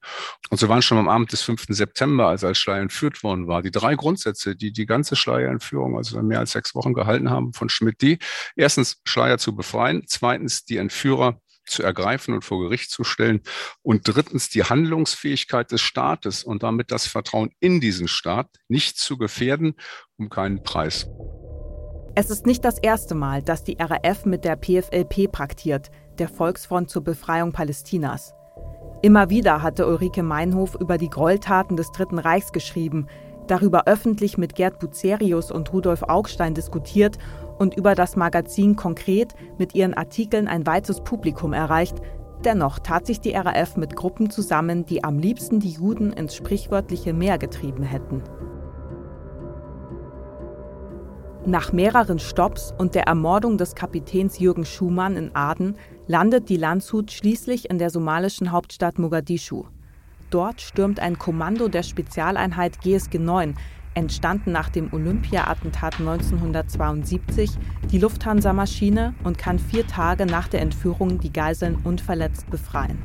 Und 0.51 0.59
so 0.59 0.69
waren 0.69 0.83
schon 0.83 0.99
am 0.99 1.09
Abend 1.09 1.33
des 1.33 1.43
5. 1.43 1.67
September, 1.69 2.27
als 2.27 2.45
als 2.45 2.59
Schleier 2.59 2.83
entführt 2.83 3.23
worden 3.23 3.47
war, 3.47 3.63
die 3.63 3.71
drei 3.71 3.95
Grundsätze, 3.95 4.57
die 4.57 4.73
die 4.73 4.87
ganze 4.87 5.17
Schleierentführung, 5.17 5.97
also 5.97 6.21
mehr 6.23 6.41
als 6.41 6.53
sechs 6.53 6.75
Wochen 6.75 6.93
gehalten 6.93 7.31
haben 7.31 7.53
von 7.53 7.69
Schmidt, 7.69 8.03
die 8.03 8.19
erstens 8.57 9.01
Schleier 9.05 9.39
zu 9.39 9.55
befreien, 9.55 10.03
zweitens 10.07 10.65
die 10.65 10.77
Entführer 10.77 11.41
zu 11.67 11.83
ergreifen 11.83 12.35
und 12.35 12.45
vor 12.45 12.61
Gericht 12.61 12.91
zu 12.91 13.05
stellen. 13.05 13.43
Und 13.83 14.03
drittens 14.05 14.49
die 14.49 14.65
Handlungsfähigkeit 14.65 15.71
des 15.73 15.81
Staates 15.81 16.45
und 16.45 16.63
damit 16.63 16.91
das 16.91 17.07
Vertrauen 17.07 17.51
in 17.61 17.81
diesen 17.81 18.09
Staat 18.09 18.49
nicht 18.69 18.99
zu 18.99 19.17
gefährden, 19.17 19.75
um 20.17 20.29
keinen 20.29 20.63
Preis. 20.63 21.09
Es 22.15 22.31
ist 22.31 22.45
nicht 22.45 22.65
das 22.65 22.79
erste 22.79 23.15
Mal, 23.15 23.43
dass 23.43 23.65
die 23.65 23.79
RAF 23.79 24.27
mit 24.27 24.45
der 24.45 24.57
PFLP 24.57 25.33
praktiert, 25.33 25.91
der 26.19 26.29
Volksfront 26.29 26.91
zur 26.91 27.03
Befreiung 27.03 27.53
Palästinas. 27.53 28.35
Immer 29.01 29.31
wieder 29.31 29.63
hatte 29.63 29.87
Ulrike 29.87 30.23
Meinhof 30.23 30.77
über 30.79 30.99
die 30.99 31.09
Gräueltaten 31.09 31.77
des 31.77 31.91
Dritten 31.91 32.19
Reichs 32.19 32.53
geschrieben, 32.53 33.09
darüber 33.47 33.87
öffentlich 33.87 34.39
mit 34.39 34.55
Gerd 34.55 34.79
Bucerius 34.79 35.51
und 35.51 35.73
Rudolf 35.73 36.03
Augstein 36.03 36.55
diskutiert 36.55 37.19
und 37.59 37.77
über 37.77 37.95
das 37.95 38.17
Magazin 38.17 38.77
konkret 38.77 39.35
mit 39.59 39.75
ihren 39.75 39.95
Artikeln 39.95 40.49
ein 40.49 40.67
weites 40.67 41.01
Publikum 41.01 41.53
erreicht. 41.53 41.97
Dennoch 42.45 42.79
tat 42.79 43.07
sich 43.07 43.21
die 43.21 43.33
RAF 43.33 43.77
mit 43.77 43.95
Gruppen 43.95 44.31
zusammen, 44.31 44.85
die 44.85 45.05
am 45.05 45.19
liebsten 45.19 45.61
die 45.61 45.71
Juden 45.71 46.13
ins 46.13 46.35
sprichwörtliche 46.35 47.13
Meer 47.13 47.39
getrieben 47.39 47.85
hätten. 47.85 48.23
Nach 51.45 51.73
mehreren 51.73 52.21
Stopps 52.21 52.73
und 52.79 52.95
der 52.95 53.09
Ermordung 53.09 53.59
des 53.59 53.75
Kapitäns 53.75 54.39
Jürgen 54.39 54.65
Schumann 54.65 55.17
in 55.17 55.35
Aden 55.35 55.77
landet 56.07 56.49
die 56.49 56.57
Landshut 56.57 57.11
schließlich 57.11 57.69
in 57.69 57.79
der 57.79 57.91
somalischen 57.91 58.53
Hauptstadt 58.53 59.01
Mogadischu. 59.01 59.65
Dort 60.31 60.61
stürmt 60.61 61.01
ein 61.01 61.19
Kommando 61.19 61.67
der 61.67 61.83
Spezialeinheit 61.83 62.81
GSG 62.81 63.19
9 63.19 63.57
entstanden 63.95 64.53
nach 64.53 64.69
dem 64.69 64.93
Olympia-Attentat 64.93 66.01
1972 66.01 67.51
die 67.91 67.99
Lufthansa-Maschine 67.99 69.15
und 69.25 69.39
kann 69.39 69.59
vier 69.59 69.87
Tage 69.87 70.27
nach 70.27 70.49
der 70.49 70.63
Entführung 70.63 71.21
die 71.21 71.33
Geiseln 71.33 71.79
unverletzt 71.85 72.51
befreien. 72.51 72.99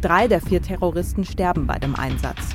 Drei 0.00 0.28
der 0.28 0.40
vier 0.40 0.62
Terroristen 0.62 1.24
sterben 1.24 1.66
bei 1.66 1.78
dem 1.78 1.94
Einsatz. 1.94 2.54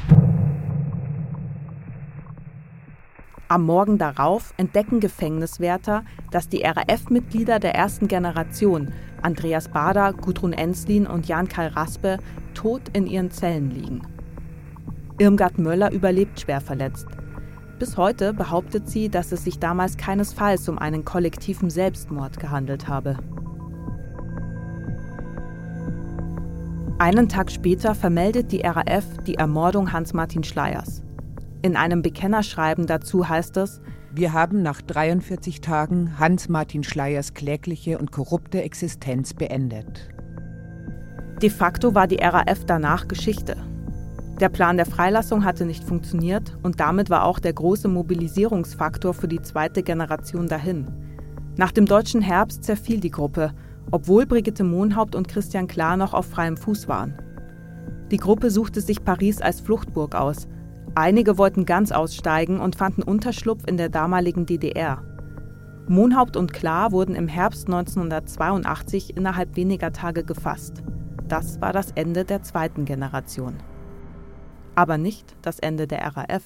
Am 3.51 3.65
Morgen 3.65 3.97
darauf 3.97 4.53
entdecken 4.55 5.01
Gefängniswärter, 5.01 6.05
dass 6.31 6.47
die 6.47 6.63
RAF-Mitglieder 6.63 7.59
der 7.59 7.75
ersten 7.75 8.07
Generation, 8.07 8.93
Andreas 9.21 9.67
Bader, 9.67 10.13
Gudrun 10.13 10.53
Enslin 10.53 11.05
und 11.05 11.27
Jan-Karl 11.27 11.67
Raspe, 11.67 12.19
tot 12.53 12.83
in 12.93 13.07
ihren 13.07 13.29
Zellen 13.29 13.69
liegen. 13.71 14.01
Irmgard 15.21 15.59
Möller 15.59 15.91
überlebt 15.91 16.39
schwer 16.39 16.61
verletzt. 16.61 17.05
Bis 17.77 17.95
heute 17.95 18.33
behauptet 18.33 18.89
sie, 18.89 19.07
dass 19.07 19.31
es 19.31 19.43
sich 19.43 19.59
damals 19.59 19.95
keinesfalls 19.95 20.67
um 20.67 20.79
einen 20.79 21.05
kollektiven 21.05 21.69
Selbstmord 21.69 22.39
gehandelt 22.39 22.87
habe. 22.87 23.19
Einen 26.97 27.29
Tag 27.29 27.51
später 27.51 27.93
vermeldet 27.93 28.51
die 28.51 28.61
RAF 28.61 29.05
die 29.27 29.35
Ermordung 29.35 29.93
Hans-Martin 29.93 30.43
Schleiers. 30.43 31.03
In 31.61 31.75
einem 31.75 32.01
Bekennerschreiben 32.01 32.87
dazu 32.87 33.29
heißt 33.29 33.57
es, 33.57 33.79
wir 34.11 34.33
haben 34.33 34.63
nach 34.63 34.81
43 34.81 35.61
Tagen 35.61 36.17
Hans-Martin 36.17 36.83
Schleiers 36.83 37.35
klägliche 37.35 37.99
und 37.99 38.11
korrupte 38.11 38.63
Existenz 38.63 39.35
beendet. 39.35 40.09
De 41.43 41.51
facto 41.51 41.93
war 41.93 42.07
die 42.07 42.23
RAF 42.23 42.65
danach 42.65 43.07
Geschichte. 43.07 43.70
Der 44.41 44.49
Plan 44.49 44.75
der 44.75 44.87
Freilassung 44.87 45.45
hatte 45.45 45.67
nicht 45.67 45.83
funktioniert 45.83 46.57
und 46.63 46.79
damit 46.79 47.11
war 47.11 47.25
auch 47.25 47.37
der 47.37 47.53
große 47.53 47.87
Mobilisierungsfaktor 47.87 49.13
für 49.13 49.27
die 49.27 49.43
zweite 49.43 49.83
Generation 49.83 50.47
dahin. 50.47 50.87
Nach 51.57 51.71
dem 51.71 51.85
deutschen 51.85 52.21
Herbst 52.21 52.63
zerfiel 52.63 52.99
die 52.99 53.11
Gruppe, 53.11 53.53
obwohl 53.91 54.25
Brigitte 54.25 54.63
Mohnhaupt 54.63 55.13
und 55.13 55.27
Christian 55.27 55.67
Klar 55.67 55.95
noch 55.95 56.15
auf 56.15 56.25
freiem 56.25 56.57
Fuß 56.57 56.87
waren. 56.87 57.13
Die 58.09 58.17
Gruppe 58.17 58.49
suchte 58.49 58.81
sich 58.81 59.05
Paris 59.05 59.43
als 59.43 59.59
Fluchtburg 59.59 60.15
aus. 60.15 60.47
Einige 60.95 61.37
wollten 61.37 61.67
ganz 61.67 61.91
aussteigen 61.91 62.59
und 62.59 62.75
fanden 62.75 63.03
Unterschlupf 63.03 63.67
in 63.67 63.77
der 63.77 63.89
damaligen 63.89 64.47
DDR. 64.47 65.03
Mohnhaupt 65.87 66.35
und 66.35 66.51
Klar 66.51 66.91
wurden 66.91 67.13
im 67.13 67.27
Herbst 67.27 67.67
1982 67.67 69.15
innerhalb 69.15 69.55
weniger 69.55 69.91
Tage 69.91 70.23
gefasst. 70.23 70.81
Das 71.27 71.61
war 71.61 71.73
das 71.73 71.91
Ende 71.91 72.25
der 72.25 72.41
zweiten 72.41 72.85
Generation 72.85 73.53
aber 74.75 74.97
nicht 74.97 75.35
das 75.41 75.59
Ende 75.59 75.87
der 75.87 76.15
RAF. 76.15 76.43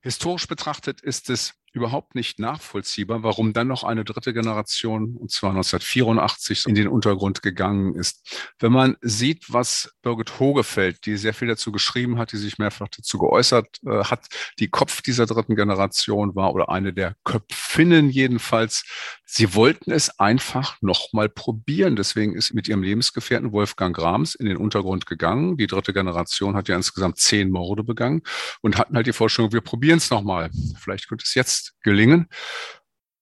Historisch 0.00 0.46
betrachtet 0.46 1.00
ist 1.00 1.28
es 1.28 1.54
überhaupt 1.72 2.14
nicht 2.14 2.38
nachvollziehbar, 2.38 3.22
warum 3.22 3.52
dann 3.52 3.68
noch 3.68 3.84
eine 3.84 4.04
dritte 4.04 4.32
Generation, 4.32 5.16
und 5.16 5.30
zwar 5.30 5.50
1984, 5.50 6.66
in 6.66 6.74
den 6.74 6.88
Untergrund 6.88 7.42
gegangen 7.42 7.94
ist. 7.94 8.52
Wenn 8.58 8.72
man 8.72 8.96
sieht, 9.00 9.52
was 9.52 9.92
Birgit 10.02 10.40
Hogefeld, 10.40 11.04
die 11.04 11.16
sehr 11.16 11.34
viel 11.34 11.48
dazu 11.48 11.72
geschrieben 11.72 12.18
hat, 12.18 12.32
die 12.32 12.36
sich 12.36 12.58
mehrfach 12.58 12.88
dazu 12.88 13.18
geäußert 13.18 13.80
äh, 13.84 14.04
hat, 14.04 14.26
die 14.58 14.68
Kopf 14.68 15.02
dieser 15.02 15.26
dritten 15.26 15.56
Generation 15.56 16.34
war 16.34 16.54
oder 16.54 16.68
eine 16.68 16.92
der 16.92 17.16
Köpfinnen 17.24 18.08
jedenfalls, 18.10 18.84
sie 19.30 19.54
wollten 19.54 19.90
es 19.90 20.18
einfach 20.18 20.80
nochmal 20.80 21.28
probieren. 21.28 21.96
Deswegen 21.96 22.34
ist 22.34 22.54
mit 22.54 22.66
ihrem 22.66 22.82
Lebensgefährten 22.82 23.52
Wolfgang 23.52 23.94
Grams 23.94 24.34
in 24.34 24.46
den 24.46 24.56
Untergrund 24.56 25.04
gegangen. 25.04 25.58
Die 25.58 25.66
dritte 25.66 25.92
Generation 25.92 26.56
hat 26.56 26.68
ja 26.68 26.76
insgesamt 26.76 27.18
zehn 27.18 27.50
Morde 27.50 27.84
begangen 27.84 28.22
und 28.62 28.78
hatten 28.78 28.96
halt 28.96 29.06
die 29.06 29.12
Vorstellung, 29.12 29.52
wir 29.52 29.60
probieren 29.60 29.98
es 29.98 30.10
nochmal. 30.10 30.50
Vielleicht 30.78 31.08
könnte 31.08 31.24
es 31.26 31.34
jetzt 31.34 31.74
gelingen 31.82 32.28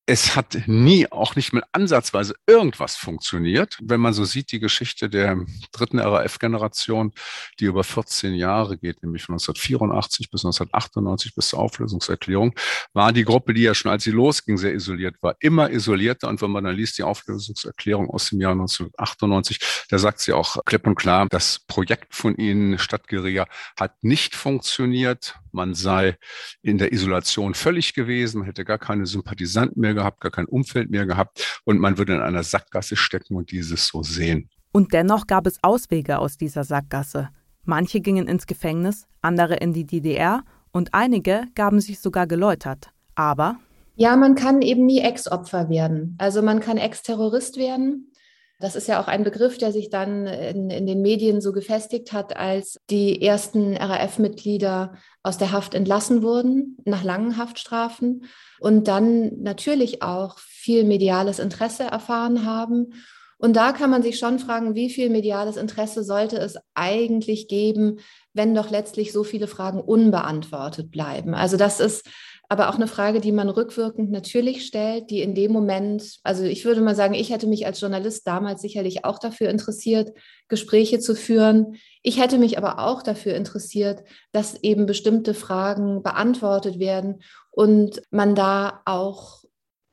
es 0.09 0.37
hat 0.37 0.57
nie, 0.67 1.11
auch 1.11 1.35
nicht 1.35 1.53
mit 1.53 1.65
ansatzweise 1.73 2.37
irgendwas 2.47 2.95
funktioniert. 2.95 3.77
Wenn 3.83 4.01
man 4.01 4.13
so 4.13 4.25
sieht, 4.25 4.53
die 4.53 4.61
Geschichte 4.61 5.11
der 5.11 5.45
dritten 5.73 5.99
RAF-Generation, 5.99 7.13
die 7.59 7.65
über 7.65 7.83
14 7.83 8.35
Jahre 8.35 8.79
geht, 8.79 9.03
nämlich 9.03 9.25
von 9.25 9.35
1984 9.35 10.31
bis 10.31 10.45
1998 10.45 11.35
bis 11.35 11.49
zur 11.49 11.59
Auflösungserklärung, 11.59 12.55
war 12.93 13.13
die 13.13 13.25
Gruppe, 13.25 13.53
die 13.53 13.63
ja 13.63 13.75
schon 13.75 13.91
als 13.91 14.05
sie 14.05 14.13
losging, 14.13 14.59
sehr 14.59 14.75
isoliert 14.75 15.17
war, 15.23 15.35
immer 15.41 15.71
isolierter. 15.71 16.29
Und 16.29 16.41
wenn 16.41 16.53
man 16.53 16.63
dann 16.63 16.77
liest, 16.77 16.99
die 16.99 17.03
Auflösungserklärung 17.03 18.09
aus 18.09 18.31
dem 18.31 18.41
Jahr 18.41 18.53
1998, 18.53 19.59
da 19.89 19.99
sagt 19.99 20.21
sie 20.21 20.33
auch 20.33 20.65
klipp 20.65 20.87
und 20.87 20.95
klar, 20.95 21.27
das 21.29 21.59
Projekt 21.67 22.15
von 22.15 22.37
ihnen, 22.37 22.79
Stadtguerilla, 22.79 23.47
hat 23.79 24.05
nicht 24.05 24.37
funktioniert. 24.37 25.35
Man 25.57 25.73
sei 25.73 26.19
in 26.61 26.77
der 26.77 26.93
Isolation 26.93 27.55
völlig 27.55 27.95
gewesen, 27.95 28.45
hätte 28.45 28.67
gar 28.67 28.77
keine 28.77 29.07
Sympathisanten 29.07 29.81
mehr 29.81 29.95
gehabt, 29.95 30.21
gar 30.21 30.31
kein 30.31 30.45
Umfeld 30.45 30.91
mehr 30.91 31.07
gehabt 31.07 31.63
und 31.65 31.81
man 31.81 31.97
würde 31.97 32.15
in 32.15 32.21
einer 32.21 32.43
Sackgasse 32.43 32.95
stecken 32.95 33.37
und 33.37 33.51
dieses 33.51 33.87
so 33.87 34.03
sehen. 34.03 34.51
Und 34.71 34.93
dennoch 34.93 35.27
gab 35.27 35.47
es 35.47 35.59
Auswege 35.63 36.19
aus 36.19 36.37
dieser 36.37 36.63
Sackgasse. 36.63 37.31
Manche 37.65 38.03
gingen 38.03 38.29
ins 38.29 38.47
Gefängnis, 38.47 39.07
andere 39.23 39.57
in 39.57 39.73
die 39.73 39.87
DDR 39.87 40.45
und 40.73 40.93
einige 40.93 41.45
gaben 41.55 41.81
sich 41.81 42.01
sogar 42.01 42.27
geläutert. 42.27 42.91
Aber 43.15 43.59
ja, 43.95 44.15
man 44.15 44.35
kann 44.35 44.61
eben 44.61 44.85
nie 44.85 45.01
Ex-Opfer 45.01 45.71
werden. 45.71 46.17
Also 46.19 46.43
man 46.43 46.61
kann 46.61 46.77
Ex-Terrorist 46.77 47.57
werden. 47.57 48.13
Das 48.59 48.75
ist 48.75 48.89
ja 48.89 49.03
auch 49.03 49.07
ein 49.07 49.23
Begriff, 49.23 49.59
der 49.59 49.71
sich 49.71 49.91
dann 49.91 50.27
in, 50.27 50.71
in 50.71 50.87
den 50.87 51.03
Medien 51.03 51.43
so 51.43 51.53
gefestigt 51.53 52.15
hat, 52.15 52.37
als 52.37 52.81
die 52.89 53.21
ersten 53.21 53.77
RAF-Mitglieder 53.77 54.95
aus 55.23 55.37
der 55.37 55.53
Haft 55.53 55.75
entlassen 55.75 56.23
wurden, 56.23 56.79
nach 56.87 57.05
langen 57.05 57.37
Haftstrafen 57.37 58.25
und 58.59 58.89
dann 58.89 59.43
natürlich 59.43 60.03
auch 60.03 60.39
viel 60.39 60.85
mediales 60.85 61.39
Interesse 61.39 61.85
erfahren 61.85 62.47
haben. 62.47 62.95
Und 63.39 63.57
da 63.57 63.73
kann 63.73 63.91
man 63.91 64.03
sich 64.03 64.19
schon 64.19 64.39
fragen, 64.39 64.75
wie 64.75 64.89
viel 64.89 65.11
mediales 65.11 65.59
Interesse 65.59 66.03
sollte 66.03 66.39
es 66.39 66.57
eigentlich 66.75 67.49
geben, 67.49 67.99
wenn 68.33 68.55
doch 68.55 68.71
letztlich 68.71 69.13
so 69.13 69.25
viele 69.25 69.47
Fragen 69.47 69.81
unbeantwortet 69.81 70.91
bleiben. 70.91 71.35
Also 71.35 71.59
das 71.59 71.79
ist 71.79 72.09
aber 72.49 72.69
auch 72.69 72.77
eine 72.77 72.87
Frage, 72.87 73.21
die 73.21 73.33
man 73.33 73.49
rückwirkend 73.49 74.11
natürlich 74.11 74.67
stellt, 74.67 75.11
die 75.11 75.21
in 75.21 75.35
dem 75.35 75.53
Moment, 75.53 76.19
also 76.23 76.45
ich 76.45 76.65
würde 76.65 76.81
mal 76.81 76.95
sagen, 76.95 77.15
ich 77.15 77.31
hätte 77.31 77.47
mich 77.47 77.67
als 77.67 77.81
Journalist 77.81 78.27
damals 78.27 78.63
sicherlich 78.63 79.05
auch 79.05 79.19
dafür 79.19 79.49
interessiert, 79.49 80.13
Gespräche 80.49 81.01
zu 81.01 81.15
führen. 81.15 81.77
Ich 82.03 82.21
hätte 82.21 82.39
mich 82.39 82.59
aber 82.59 82.79
auch 82.79 83.03
dafür 83.03 83.35
interessiert, 83.35 84.05
dass 84.33 84.63
eben 84.63 84.87
bestimmte 84.87 85.35
Fragen 85.35 86.03
beantwortet 86.03 86.79
werden 86.79 87.23
und 87.51 88.03
man 88.11 88.35
da 88.35 88.83
auch 88.85 89.46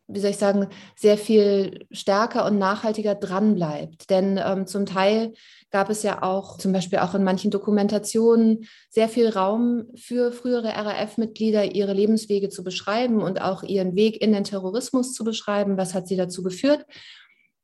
wie 0.08 0.20
soll 0.20 0.32
ich 0.32 0.38
sagen, 0.38 0.68
sehr 0.96 1.18
viel 1.18 1.86
stärker 1.92 2.46
und 2.46 2.58
nachhaltiger 2.58 3.16
dranbleibt. 3.16 4.10
Denn 4.10 4.40
ähm, 4.44 4.68
zum 4.68 4.86
Teil 4.86 5.34
gab 5.72 5.90
es 5.90 6.04
ja 6.04 6.22
auch 6.22 6.58
zum 6.58 6.74
Beispiel 6.74 7.00
auch 7.00 7.16
in 7.16 7.24
manchen 7.24 7.52
Dokumentationen 7.52 8.68
sehr 8.90 9.10
viel 9.10 9.30
Raum 9.30 9.86
für 9.96 10.32
frühere 10.32 10.70
RAF-Mitglieder, 10.70 11.74
ihre 11.74 11.94
Lebenswege 11.94 12.50
zu 12.50 12.64
beschreiben 12.64 13.22
und 13.22 13.42
auch 13.42 13.64
ihren 13.64 13.96
Weg 13.96 14.22
in 14.22 14.34
den 14.34 14.44
Terrorismus 14.44 15.14
zu 15.14 15.24
beschreiben. 15.24 15.78
Was 15.78 15.94
hat 15.94 16.08
sie 16.08 16.18
dazu 16.18 16.44
geführt? 16.44 16.86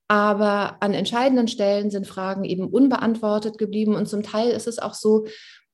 Aber 0.08 0.78
an 0.80 0.96
entscheidenden 0.96 1.48
Stellen 1.48 1.92
sind 1.92 2.08
Fragen 2.08 2.44
eben 2.44 2.68
unbeantwortet 2.68 3.60
geblieben. 3.60 3.94
Und 3.94 4.08
zum 4.10 4.24
Teil 4.24 4.50
ist 4.50 4.68
es 4.68 4.80
auch 4.80 4.96
so, 4.96 5.28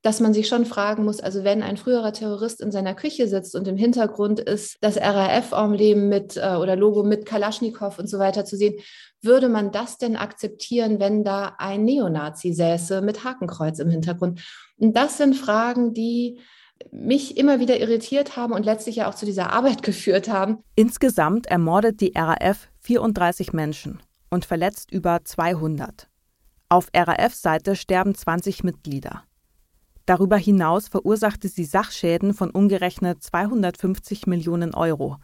dass 0.06 0.20
man 0.20 0.36
sich 0.36 0.48
schon 0.48 0.65
fragen 0.65 1.04
muss, 1.04 1.20
also 1.20 1.44
wenn 1.44 1.63
ein 1.63 1.78
früherer 1.78 2.13
Terrorist 2.13 2.62
in 2.62 2.72
seiner 2.72 2.94
Küche 2.94 3.28
sitzt 3.28 3.56
und 3.56 3.68
im 3.68 3.76
Hintergrund 3.76 4.39
ist 4.39 4.78
das 4.82 4.98
RAF-Emblem 4.98 6.10
mit 6.10 6.38
äh, 6.38 6.58
oder 6.62 6.76
Logo 6.76 7.02
mit 7.02 7.26
Kalaschnikow 7.26 7.98
und 7.98 8.08
so 8.08 8.20
weiter 8.20 8.46
zu 8.46 8.56
sehen, 8.56 8.76
würde 9.24 9.50
man 9.50 9.72
das 9.72 9.98
denn 9.98 10.15
akzeptieren, 10.15 11.00
wenn 11.00 11.24
da 11.24 11.56
ein 11.58 11.86
Neonazi 11.86 12.54
säße 12.54 13.02
mit 13.02 13.24
Hakenkreuz 13.24 13.80
im 13.80 13.89
Hintergrund? 13.89 14.41
Und 14.78 14.96
das 14.96 15.18
sind 15.18 15.36
Fragen, 15.36 15.96
die 15.96 16.39
mich 16.91 17.36
immer 17.36 17.60
wieder 17.60 17.80
irritiert 17.80 18.38
haben 18.38 18.54
und 18.54 18.63
letztlich 18.63 18.98
ja 18.98 19.10
auch 19.10 19.15
zu 19.15 19.26
dieser 19.26 19.54
Arbeit 19.54 19.82
geführt 19.82 20.30
haben. 20.30 20.60
Insgesamt 20.76 21.48
ermordet 21.48 22.00
die 22.00 22.13
RAF 22.15 22.68
34 22.82 23.54
Menschen 23.54 24.04
und 24.30 24.46
verletzt 24.46 24.91
über 24.91 25.22
200. 25.24 26.08
Auf 26.70 26.89
RAF-Seite 26.96 27.76
sterben 27.76 28.13
20 28.13 28.63
Mitglieder. 28.63 29.24
Darüber 30.06 30.38
hinaus 30.38 30.88
verursachte 30.88 31.48
sie 31.48 31.65
Sachschäden 31.65 32.34
von 32.34 32.52
umgerechnet 32.52 33.24
250 33.24 34.28
Millionen 34.28 34.76
Euro. 34.76 35.18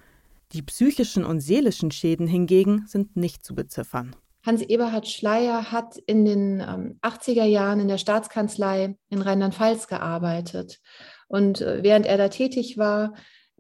Die 0.53 0.63
psychischen 0.63 1.23
und 1.23 1.39
seelischen 1.39 1.91
Schäden 1.91 2.27
hingegen 2.27 2.85
sind 2.87 3.15
nicht 3.15 3.45
zu 3.45 3.53
beziffern. 3.53 4.15
Hans 4.43 4.63
Eberhard 4.63 5.07
Schleier 5.07 5.71
hat 5.71 5.97
in 6.07 6.25
den 6.25 6.59
ähm, 6.61 6.97
80er 7.03 7.43
Jahren 7.43 7.79
in 7.79 7.87
der 7.87 7.99
Staatskanzlei 7.99 8.95
in 9.09 9.21
Rheinland-Pfalz 9.21 9.87
gearbeitet. 9.87 10.79
Und 11.27 11.61
äh, 11.61 11.83
während 11.83 12.07
er 12.07 12.17
da 12.17 12.29
tätig 12.29 12.79
war, 12.79 13.13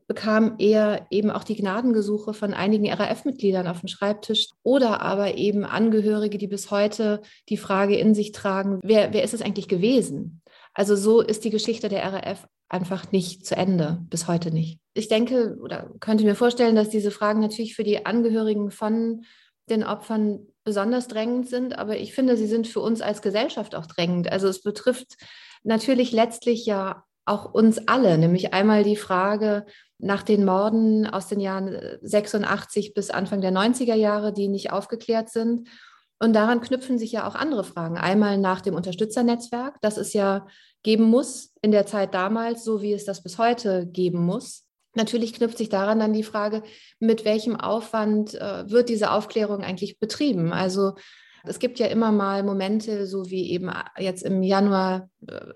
bekam 0.07 0.55
er 0.57 1.05
eben 1.11 1.29
auch 1.29 1.43
die 1.43 1.55
Gnadengesuche 1.55 2.33
von 2.33 2.53
einigen 2.53 2.91
RAF-Mitgliedern 2.91 3.67
auf 3.67 3.79
dem 3.79 3.87
Schreibtisch 3.87 4.49
oder 4.63 5.01
aber 5.01 5.37
eben 5.37 5.63
Angehörige, 5.63 6.37
die 6.37 6.47
bis 6.47 6.71
heute 6.71 7.21
die 7.47 7.57
Frage 7.57 7.95
in 7.95 8.15
sich 8.15 8.31
tragen, 8.31 8.79
wer, 8.83 9.13
wer 9.13 9.23
ist 9.23 9.35
es 9.35 9.41
eigentlich 9.41 9.69
gewesen? 9.69 10.40
Also 10.73 10.95
so 10.95 11.21
ist 11.21 11.43
die 11.43 11.49
Geschichte 11.49 11.89
der 11.89 12.03
RAF 12.03 12.47
einfach 12.69 13.11
nicht 13.11 13.45
zu 13.45 13.55
Ende, 13.55 13.99
bis 14.09 14.27
heute 14.27 14.51
nicht. 14.51 14.79
Ich 14.93 15.09
denke 15.09 15.57
oder 15.61 15.91
könnte 15.99 16.23
mir 16.23 16.35
vorstellen, 16.35 16.75
dass 16.75 16.89
diese 16.89 17.11
Fragen 17.11 17.41
natürlich 17.41 17.75
für 17.75 17.83
die 17.83 18.05
Angehörigen 18.05 18.71
von 18.71 19.25
den 19.69 19.83
Opfern 19.83 20.47
besonders 20.63 21.07
drängend 21.07 21.49
sind, 21.49 21.77
aber 21.77 21.97
ich 21.97 22.13
finde, 22.13 22.37
sie 22.37 22.47
sind 22.47 22.67
für 22.67 22.81
uns 22.81 23.01
als 23.01 23.21
Gesellschaft 23.21 23.75
auch 23.75 23.85
drängend. 23.85 24.31
Also 24.31 24.47
es 24.47 24.61
betrifft 24.61 25.15
natürlich 25.63 26.11
letztlich 26.11 26.65
ja 26.65 27.03
auch 27.25 27.53
uns 27.53 27.87
alle, 27.87 28.17
nämlich 28.17 28.53
einmal 28.53 28.83
die 28.83 28.95
Frage 28.95 29.65
nach 29.97 30.23
den 30.23 30.45
Morden 30.45 31.07
aus 31.07 31.27
den 31.27 31.39
Jahren 31.39 31.77
86 32.01 32.93
bis 32.93 33.09
Anfang 33.09 33.41
der 33.41 33.51
90er 33.51 33.93
Jahre, 33.93 34.33
die 34.33 34.47
nicht 34.47 34.71
aufgeklärt 34.71 35.29
sind 35.29 35.67
und 36.21 36.33
daran 36.33 36.61
knüpfen 36.61 36.99
sich 36.99 37.11
ja 37.11 37.27
auch 37.27 37.33
andere 37.33 37.63
Fragen. 37.63 37.97
Einmal 37.97 38.37
nach 38.37 38.61
dem 38.61 38.75
Unterstützernetzwerk, 38.75 39.77
das 39.81 39.97
es 39.97 40.13
ja 40.13 40.45
geben 40.83 41.05
muss 41.05 41.53
in 41.63 41.71
der 41.71 41.87
Zeit 41.87 42.13
damals, 42.13 42.63
so 42.63 42.81
wie 42.81 42.93
es 42.93 43.05
das 43.05 43.23
bis 43.23 43.39
heute 43.39 43.87
geben 43.87 44.23
muss. 44.23 44.65
Natürlich 44.93 45.33
knüpft 45.33 45.57
sich 45.57 45.69
daran 45.69 45.99
dann 45.99 46.13
die 46.13 46.23
Frage, 46.23 46.61
mit 46.99 47.25
welchem 47.25 47.55
Aufwand 47.55 48.35
äh, 48.35 48.69
wird 48.69 48.89
diese 48.89 49.11
Aufklärung 49.11 49.63
eigentlich 49.63 49.99
betrieben? 49.99 50.53
Also 50.53 50.93
es 51.43 51.57
gibt 51.57 51.79
ja 51.79 51.87
immer 51.87 52.11
mal 52.11 52.43
Momente, 52.43 53.07
so 53.07 53.31
wie 53.31 53.49
eben 53.49 53.71
jetzt 53.97 54.21
im 54.21 54.43
Januar 54.43 55.09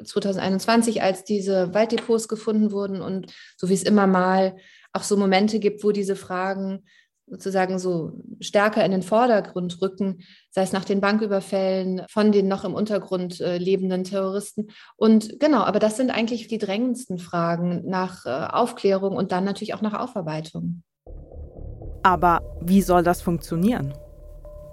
2021, 0.03 0.97
äh, 0.97 0.99
als 1.01 1.23
diese 1.25 1.75
Walddepots 1.75 2.27
gefunden 2.27 2.71
wurden 2.71 3.01
und 3.01 3.31
so 3.55 3.69
wie 3.69 3.75
es 3.75 3.83
immer 3.83 4.07
mal 4.07 4.55
auch 4.93 5.03
so 5.03 5.15
Momente 5.15 5.59
gibt, 5.59 5.83
wo 5.83 5.91
diese 5.91 6.15
Fragen 6.15 6.85
sozusagen 7.27 7.79
so 7.79 8.13
stärker 8.39 8.85
in 8.85 8.91
den 8.91 9.01
Vordergrund 9.01 9.81
rücken, 9.81 10.19
sei 10.51 10.61
es 10.61 10.71
nach 10.71 10.85
den 10.85 11.01
Banküberfällen 11.01 12.03
von 12.09 12.31
den 12.31 12.47
noch 12.47 12.63
im 12.63 12.73
Untergrund 12.73 13.41
äh, 13.41 13.57
lebenden 13.57 14.03
Terroristen. 14.03 14.67
Und 14.95 15.39
genau, 15.39 15.63
aber 15.63 15.79
das 15.79 15.97
sind 15.97 16.11
eigentlich 16.11 16.47
die 16.47 16.57
drängendsten 16.57 17.17
Fragen 17.17 17.83
nach 17.85 18.25
äh, 18.25 18.29
Aufklärung 18.29 19.15
und 19.15 19.31
dann 19.31 19.43
natürlich 19.43 19.73
auch 19.73 19.81
nach 19.81 19.99
Aufarbeitung. 19.99 20.83
Aber 22.03 22.41
wie 22.61 22.81
soll 22.81 23.03
das 23.03 23.21
funktionieren? 23.21 23.93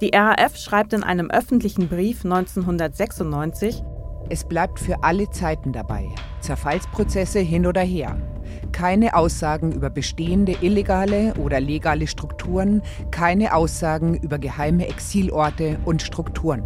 Die 0.03 0.11
RAF 0.15 0.57
schreibt 0.57 0.93
in 0.93 1.05
einem 1.05 1.31
öffentlichen 1.31 1.89
Brief 1.89 2.25
1996, 2.25 3.83
es 4.29 4.45
bleibt 4.45 4.79
für 4.79 5.03
alle 5.03 5.31
Zeiten 5.31 5.73
dabei. 5.73 6.09
Zerfallsprozesse 6.41 7.39
hin 7.39 7.67
oder 7.67 7.83
her 7.83 8.17
keine 8.73 9.15
Aussagen 9.15 9.73
über 9.73 9.91
bestehende 9.91 10.57
illegale 10.61 11.35
oder 11.35 11.61
legale 11.61 12.07
Strukturen, 12.07 12.83
keine 13.11 13.55
Aussagen 13.55 14.15
über 14.15 14.39
geheime 14.39 14.89
Exilorte 14.89 15.79
und 15.85 16.03
Strukturen. 16.03 16.65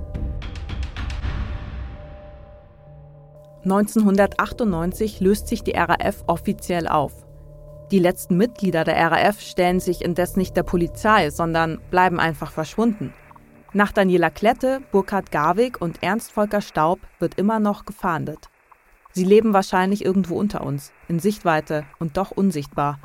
1998 3.65 5.19
löst 5.21 5.49
sich 5.49 5.65
die 5.65 5.73
RAF 5.73 6.23
offiziell 6.29 6.87
auf. 6.87 7.27
Die 7.91 7.99
letzten 7.99 8.37
Mitglieder 8.37 8.85
der 8.85 9.11
RAF 9.11 9.41
stellen 9.41 9.81
sich 9.81 10.03
indes 10.05 10.37
nicht 10.37 10.57
der 10.57 10.63
Polizei, 10.63 11.31
sondern 11.31 11.81
bleiben 11.91 12.21
einfach 12.21 12.53
verschwunden. 12.53 13.13
Nach 13.73 13.93
Daniela 13.93 14.31
Klette, 14.31 14.81
Burkhard 14.93 15.31
Garwig 15.33 15.81
und 15.81 16.03
Ernst 16.03 16.33
Volker 16.33 16.61
Staub 16.61 17.01
wird 17.19 17.39
immer 17.39 17.59
noch 17.59 17.85
gefahndet. 17.85 18.49
Sie 19.13 19.25
leben 19.25 19.53
wahrscheinlich 19.53 20.05
irgendwo 20.05 20.39
unter 20.39 20.65
uns, 20.65 20.93
in 21.09 21.19
Sichtweite 21.19 21.85
und 21.99 22.17
doch 22.17 22.31
unsichtbar. 22.31 22.99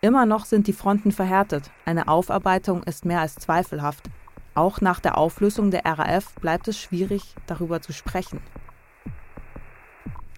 Immer 0.00 0.24
noch 0.24 0.46
sind 0.46 0.66
die 0.66 0.72
Fronten 0.72 1.12
verhärtet. 1.12 1.70
Eine 1.84 2.08
Aufarbeitung 2.08 2.82
ist 2.84 3.04
mehr 3.04 3.20
als 3.20 3.34
zweifelhaft. 3.34 4.10
Auch 4.54 4.80
nach 4.80 5.00
der 5.00 5.18
Auflösung 5.18 5.70
der 5.70 5.84
RAF 5.84 6.34
bleibt 6.36 6.68
es 6.68 6.78
schwierig, 6.78 7.34
darüber 7.46 7.80
zu 7.82 7.92
sprechen. 7.92 8.40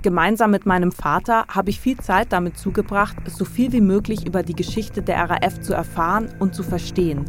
Gemeinsam 0.02 0.50
mit 0.50 0.66
meinem 0.66 0.90
Vater 0.90 1.46
habe 1.48 1.70
ich 1.70 1.80
viel 1.80 1.96
Zeit 1.98 2.32
damit 2.32 2.58
zugebracht, 2.58 3.16
so 3.26 3.44
viel 3.44 3.70
wie 3.72 3.80
möglich 3.80 4.26
über 4.26 4.42
die 4.42 4.56
Geschichte 4.56 5.00
der 5.00 5.30
RAF 5.30 5.60
zu 5.60 5.74
erfahren 5.74 6.34
und 6.40 6.56
zu 6.56 6.64
verstehen. 6.64 7.24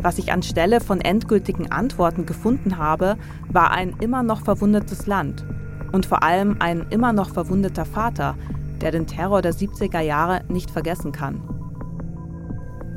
Was 0.00 0.18
ich 0.18 0.32
anstelle 0.32 0.80
von 0.80 1.00
endgültigen 1.00 1.72
Antworten 1.72 2.24
gefunden 2.24 2.78
habe, 2.78 3.16
war 3.48 3.70
ein 3.70 3.96
immer 4.00 4.22
noch 4.22 4.42
verwundetes 4.42 5.06
Land 5.06 5.44
und 5.92 6.06
vor 6.06 6.22
allem 6.22 6.56
ein 6.58 6.86
immer 6.90 7.12
noch 7.12 7.30
verwundeter 7.30 7.84
Vater, 7.84 8.36
der 8.80 8.90
den 8.90 9.06
Terror 9.06 9.42
der 9.42 9.52
70er 9.52 10.00
Jahre 10.00 10.42
nicht 10.48 10.70
vergessen 10.70 11.12
kann. 11.12 11.42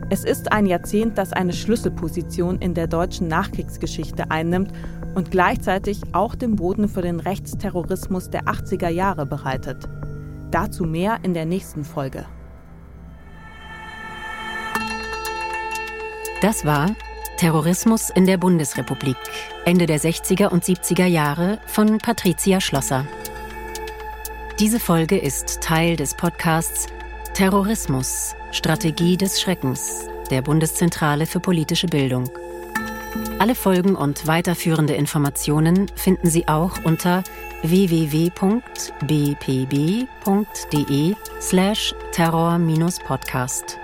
Es 0.10 0.24
ist 0.24 0.54
ein 0.54 0.66
Jahrzehnt, 0.66 1.18
das 1.18 1.34
eine 1.34 1.52
Schlüsselposition 1.52 2.60
in 2.60 2.74
der 2.74 2.88
deutschen 2.88 3.28
Nachkriegsgeschichte 3.28 4.32
einnimmt 4.32 4.72
und 5.16 5.32
gleichzeitig 5.32 6.02
auch 6.14 6.34
den 6.34 6.56
Boden 6.56 6.88
für 6.88 7.02
den 7.02 7.20
Rechtsterrorismus 7.20 8.30
der 8.30 8.44
80er 8.44 8.88
Jahre 8.88 9.26
bereitet. 9.26 9.90
Dazu 10.50 10.86
mehr 10.86 11.20
in 11.24 11.34
der 11.34 11.46
nächsten 11.46 11.84
Folge. 11.84 12.26
Das 16.42 16.66
war 16.66 16.96
Terrorismus 17.38 18.10
in 18.10 18.26
der 18.26 18.38
Bundesrepublik, 18.38 19.18
Ende 19.66 19.88
der 19.88 20.00
60er 20.00 20.48
und 20.48 20.64
70er 20.64 21.06
Jahre 21.06 21.60
von 21.66 21.98
Patricia 21.98 22.62
Schlosser. 22.62 23.06
Diese 24.60 24.80
Folge 24.80 25.18
ist 25.20 25.62
Teil 25.62 25.96
des 25.96 26.16
Podcasts 26.16 26.88
Terrorismus, 27.36 28.36
Strategie 28.52 29.16
des 29.16 29.40
Schreckens 29.40 30.10
der 30.32 30.42
Bundeszentrale 30.42 31.28
für 31.28 31.40
politische 31.40 31.86
Bildung. 31.86 32.28
Alle 33.38 33.54
Folgen 33.54 33.96
und 33.96 34.26
weiterführende 34.26 34.96
Informationen 34.96 35.88
finden 35.96 36.32
Sie 36.32 36.48
auch 36.48 36.84
unter 36.84 37.24
www.bpb.de 37.62 38.36
slash 41.40 41.96
terror-podcast. 42.12 43.78